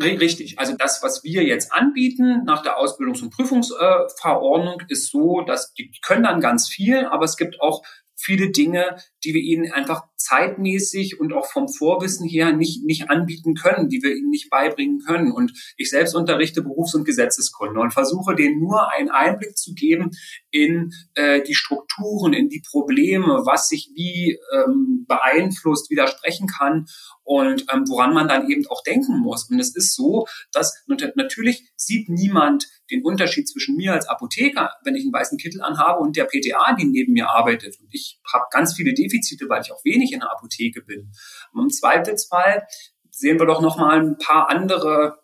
Richtig. 0.00 0.58
Also 0.58 0.74
das, 0.76 1.02
was 1.02 1.22
wir 1.22 1.44
jetzt 1.44 1.72
anbieten 1.72 2.44
nach 2.44 2.62
der 2.62 2.76
Ausbildungs- 2.78 3.22
und 3.22 3.30
Prüfungsverordnung, 3.30 4.82
ist 4.88 5.10
so, 5.10 5.42
dass 5.42 5.74
die 5.74 5.92
können 6.02 6.24
dann 6.24 6.40
ganz 6.40 6.68
viel, 6.68 7.06
aber 7.06 7.24
es 7.24 7.36
gibt 7.36 7.60
auch 7.60 7.84
viele 8.16 8.50
Dinge, 8.50 8.96
die 9.26 9.34
wir 9.34 9.42
ihnen 9.42 9.72
einfach 9.72 10.04
zeitmäßig 10.16 11.20
und 11.20 11.32
auch 11.32 11.46
vom 11.46 11.68
Vorwissen 11.68 12.28
her 12.28 12.52
nicht, 12.52 12.84
nicht 12.84 13.10
anbieten 13.10 13.54
können, 13.54 13.88
die 13.88 14.02
wir 14.02 14.14
ihnen 14.14 14.30
nicht 14.30 14.50
beibringen 14.50 15.00
können. 15.00 15.32
Und 15.32 15.52
ich 15.76 15.90
selbst 15.90 16.14
unterrichte 16.14 16.62
Berufs- 16.62 16.94
und 16.94 17.04
Gesetzeskunde 17.04 17.80
und 17.80 17.92
versuche 17.92 18.34
denen 18.34 18.60
nur 18.60 18.92
einen 18.92 19.10
Einblick 19.10 19.56
zu 19.56 19.74
geben 19.74 20.10
in 20.50 20.92
äh, 21.14 21.42
die 21.42 21.54
Strukturen, 21.54 22.32
in 22.32 22.48
die 22.48 22.62
Probleme, 22.70 23.42
was 23.44 23.68
sich 23.68 23.90
wie 23.94 24.38
ähm, 24.54 25.04
beeinflusst, 25.08 25.90
widersprechen 25.90 26.46
kann 26.46 26.86
und 27.24 27.66
ähm, 27.72 27.84
woran 27.88 28.14
man 28.14 28.28
dann 28.28 28.48
eben 28.48 28.66
auch 28.68 28.82
denken 28.84 29.18
muss. 29.18 29.50
Und 29.50 29.58
es 29.58 29.74
ist 29.74 29.96
so, 29.96 30.26
dass 30.52 30.84
natürlich 30.86 31.68
sieht 31.76 32.08
niemand 32.08 32.66
den 32.90 33.04
Unterschied 33.04 33.48
zwischen 33.48 33.76
mir 33.76 33.92
als 33.92 34.08
Apotheker, 34.08 34.70
wenn 34.84 34.94
ich 34.94 35.02
einen 35.02 35.12
weißen 35.12 35.38
Kittel 35.38 35.60
anhabe, 35.60 36.00
und 36.00 36.16
der 36.16 36.24
PTA, 36.24 36.76
die 36.78 36.84
neben 36.84 37.14
mir 37.14 37.28
arbeitet. 37.28 37.78
Und 37.80 37.88
ich 37.92 38.20
habe 38.32 38.44
ganz 38.50 38.74
viele 38.74 38.94
Defizite, 38.94 39.15
weil 39.48 39.62
ich 39.62 39.72
auch 39.72 39.84
wenig 39.84 40.12
in 40.12 40.20
der 40.20 40.32
Apotheke 40.32 40.82
bin. 40.82 41.12
Und 41.52 41.62
Im 41.64 41.70
Zweifelsfall 41.70 42.66
sehen 43.10 43.38
wir 43.38 43.46
doch 43.46 43.60
noch 43.60 43.78
mal 43.78 43.98
ein 43.98 44.18
paar 44.18 44.50
andere, 44.50 45.18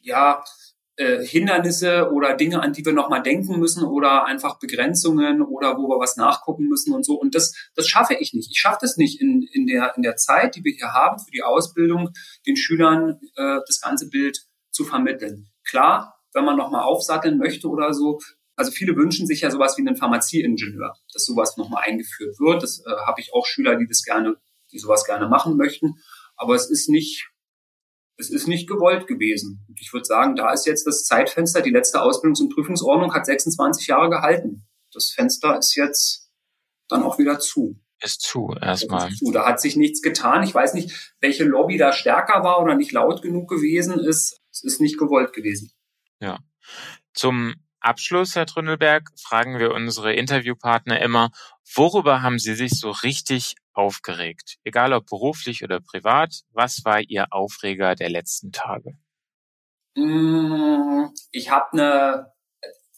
ja, 0.00 0.44
äh, 0.96 1.22
Hindernisse 1.24 2.10
oder 2.10 2.34
Dinge, 2.34 2.62
an 2.62 2.72
die 2.72 2.84
wir 2.84 2.92
nochmal 2.92 3.22
denken 3.22 3.58
müssen 3.58 3.84
oder 3.84 4.24
einfach 4.24 4.58
Begrenzungen 4.58 5.42
oder 5.42 5.76
wo 5.76 5.88
wir 5.88 6.00
was 6.00 6.16
nachgucken 6.16 6.68
müssen 6.68 6.94
und 6.94 7.04
so. 7.04 7.14
Und 7.20 7.34
das, 7.34 7.54
das 7.74 7.86
schaffe 7.86 8.14
ich 8.14 8.32
nicht. 8.32 8.50
Ich 8.50 8.58
schaffe 8.58 8.78
das 8.80 8.96
nicht 8.96 9.20
in, 9.20 9.42
in, 9.52 9.66
der, 9.66 9.94
in 9.96 10.02
der 10.02 10.16
Zeit, 10.16 10.56
die 10.56 10.64
wir 10.64 10.72
hier 10.72 10.92
haben 10.92 11.18
für 11.18 11.30
die 11.30 11.42
Ausbildung, 11.42 12.10
den 12.46 12.56
Schülern 12.56 13.20
äh, 13.36 13.58
das 13.66 13.80
ganze 13.80 14.08
Bild 14.08 14.46
zu 14.70 14.84
vermitteln. 14.84 15.48
Klar, 15.64 16.16
wenn 16.32 16.44
man 16.44 16.56
nochmal 16.56 16.84
aufsatteln 16.84 17.38
möchte 17.38 17.68
oder 17.68 17.92
so. 17.92 18.20
Also 18.56 18.70
viele 18.72 18.96
wünschen 18.96 19.26
sich 19.26 19.42
ja 19.42 19.50
sowas 19.50 19.76
wie 19.76 19.86
einen 19.86 19.96
Pharmazieingenieur, 19.96 20.94
dass 21.12 21.24
sowas 21.24 21.56
nochmal 21.56 21.84
eingeführt 21.86 22.40
wird. 22.40 22.62
Das 22.62 22.80
äh, 22.80 22.90
habe 23.06 23.20
ich 23.20 23.32
auch 23.34 23.46
Schüler, 23.46 23.76
die 23.76 23.86
das 23.86 24.02
gerne 24.02 24.36
die 24.72 24.78
sowas 24.78 25.04
gerne 25.04 25.28
machen 25.28 25.56
möchten. 25.56 25.94
Aber 26.36 26.54
es 26.54 26.70
ist 26.70 26.88
nicht, 26.88 27.28
es 28.16 28.30
ist 28.30 28.48
nicht 28.48 28.68
gewollt 28.68 29.06
gewesen. 29.06 29.64
Und 29.68 29.80
ich 29.80 29.92
würde 29.92 30.04
sagen, 30.04 30.36
da 30.36 30.52
ist 30.52 30.66
jetzt 30.66 30.86
das 30.86 31.04
Zeitfenster, 31.04 31.62
die 31.62 31.70
letzte 31.70 32.00
Ausbildungs- 32.00 32.40
und 32.40 32.54
Prüfungsordnung 32.54 33.14
hat 33.14 33.26
26 33.26 33.86
Jahre 33.86 34.10
gehalten. 34.10 34.66
Das 34.92 35.10
Fenster 35.10 35.58
ist 35.58 35.74
jetzt 35.74 36.30
dann 36.88 37.02
auch 37.02 37.18
wieder 37.18 37.38
zu. 37.38 37.80
Ist 38.02 38.20
zu, 38.20 38.54
erstmal. 38.60 39.10
Ist 39.10 39.18
zu. 39.18 39.32
Da 39.32 39.46
hat 39.46 39.60
sich 39.60 39.76
nichts 39.76 40.02
getan. 40.02 40.42
Ich 40.42 40.54
weiß 40.54 40.74
nicht, 40.74 41.14
welche 41.20 41.44
Lobby 41.44 41.78
da 41.78 41.92
stärker 41.92 42.44
war 42.44 42.62
oder 42.62 42.74
nicht 42.74 42.92
laut 42.92 43.22
genug 43.22 43.48
gewesen 43.48 43.98
ist. 43.98 44.40
Es 44.52 44.62
ist 44.62 44.80
nicht 44.80 44.98
gewollt 44.98 45.32
gewesen. 45.32 45.72
Ja. 46.20 46.38
Zum 47.14 47.54
Abschluss, 47.80 48.34
Herr 48.34 48.46
Tründelberg, 48.46 49.10
fragen 49.16 49.58
wir 49.58 49.72
unsere 49.72 50.12
Interviewpartner 50.12 51.00
immer, 51.00 51.30
worüber 51.74 52.22
haben 52.22 52.38
Sie 52.38 52.54
sich 52.54 52.78
so 52.78 52.90
richtig 52.90 53.54
aufgeregt? 53.72 54.56
Egal 54.64 54.92
ob 54.92 55.06
beruflich 55.06 55.62
oder 55.62 55.80
privat, 55.80 56.42
was 56.52 56.84
war 56.84 57.00
Ihr 57.00 57.26
Aufreger 57.30 57.94
der 57.94 58.10
letzten 58.10 58.52
Tage? 58.52 58.98
Mm, 59.96 61.06
ich 61.30 61.50
habe 61.50 61.72
eine, 61.72 62.32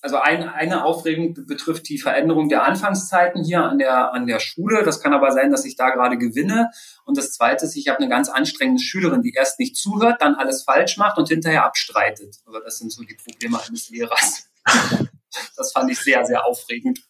also 0.00 0.18
ein, 0.18 0.48
eine 0.48 0.84
Aufregung 0.84 1.34
betrifft 1.46 1.88
die 1.88 1.98
Veränderung 1.98 2.48
der 2.48 2.64
Anfangszeiten 2.64 3.44
hier 3.44 3.62
an 3.62 3.78
der, 3.78 4.12
an 4.12 4.26
der 4.26 4.40
Schule. 4.40 4.82
Das 4.84 5.00
kann 5.00 5.12
aber 5.12 5.32
sein, 5.32 5.50
dass 5.50 5.64
ich 5.64 5.76
da 5.76 5.90
gerade 5.90 6.18
gewinne. 6.18 6.70
Und 7.04 7.16
das 7.16 7.32
Zweite 7.32 7.66
ist, 7.66 7.76
ich 7.76 7.88
habe 7.88 7.98
eine 7.98 8.08
ganz 8.08 8.28
anstrengende 8.28 8.82
Schülerin, 8.82 9.22
die 9.22 9.32
erst 9.32 9.58
nicht 9.58 9.76
zuhört, 9.76 10.22
dann 10.22 10.34
alles 10.34 10.64
falsch 10.64 10.96
macht 10.96 11.18
und 11.18 11.28
hinterher 11.28 11.64
abstreitet. 11.64 12.36
Aber 12.46 12.60
das 12.60 12.78
sind 12.78 12.92
so 12.92 13.02
die 13.02 13.16
Probleme 13.16 13.60
eines 13.60 13.90
Lehrers. 13.90 14.47
Das 15.56 15.72
fand 15.72 15.90
ich 15.90 15.98
sehr, 16.00 16.24
sehr 16.24 16.44
aufregend. 16.44 17.00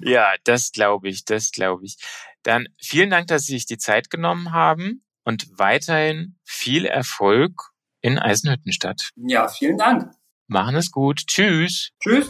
Ja, 0.00 0.34
das 0.44 0.72
glaube 0.72 1.08
ich, 1.08 1.24
das 1.24 1.50
glaube 1.50 1.84
ich. 1.84 1.98
Dann 2.42 2.68
vielen 2.80 3.10
Dank, 3.10 3.26
dass 3.26 3.46
Sie 3.46 3.54
sich 3.54 3.66
die 3.66 3.78
Zeit 3.78 4.10
genommen 4.10 4.52
haben 4.52 5.04
und 5.24 5.58
weiterhin 5.58 6.38
viel 6.44 6.86
Erfolg 6.86 7.72
in 8.00 8.18
Eisenhüttenstadt. 8.18 9.10
Ja, 9.16 9.48
vielen 9.48 9.78
Dank. 9.78 10.12
Machen 10.46 10.76
es 10.76 10.90
gut. 10.90 11.26
Tschüss. 11.26 11.90
Tschüss. 12.00 12.28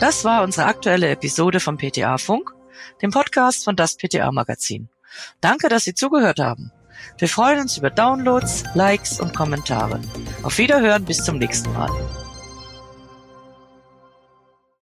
Das 0.00 0.24
war 0.24 0.42
unsere 0.42 0.66
aktuelle 0.66 1.10
Episode 1.10 1.60
vom 1.60 1.76
PTA 1.76 2.18
Funk, 2.18 2.52
dem 3.02 3.10
Podcast 3.10 3.64
von 3.64 3.76
das 3.76 3.96
PTA 3.96 4.32
Magazin. 4.32 4.88
Danke, 5.40 5.68
dass 5.68 5.84
Sie 5.84 5.94
zugehört 5.94 6.40
haben. 6.40 6.72
Wir 7.18 7.28
freuen 7.28 7.60
uns 7.60 7.76
über 7.78 7.90
Downloads, 7.90 8.64
Likes 8.74 9.20
und 9.20 9.34
Kommentare. 9.34 10.00
Auf 10.42 10.58
Wiederhören 10.58 11.04
bis 11.04 11.24
zum 11.24 11.38
nächsten 11.38 11.72
Mal. 11.72 11.90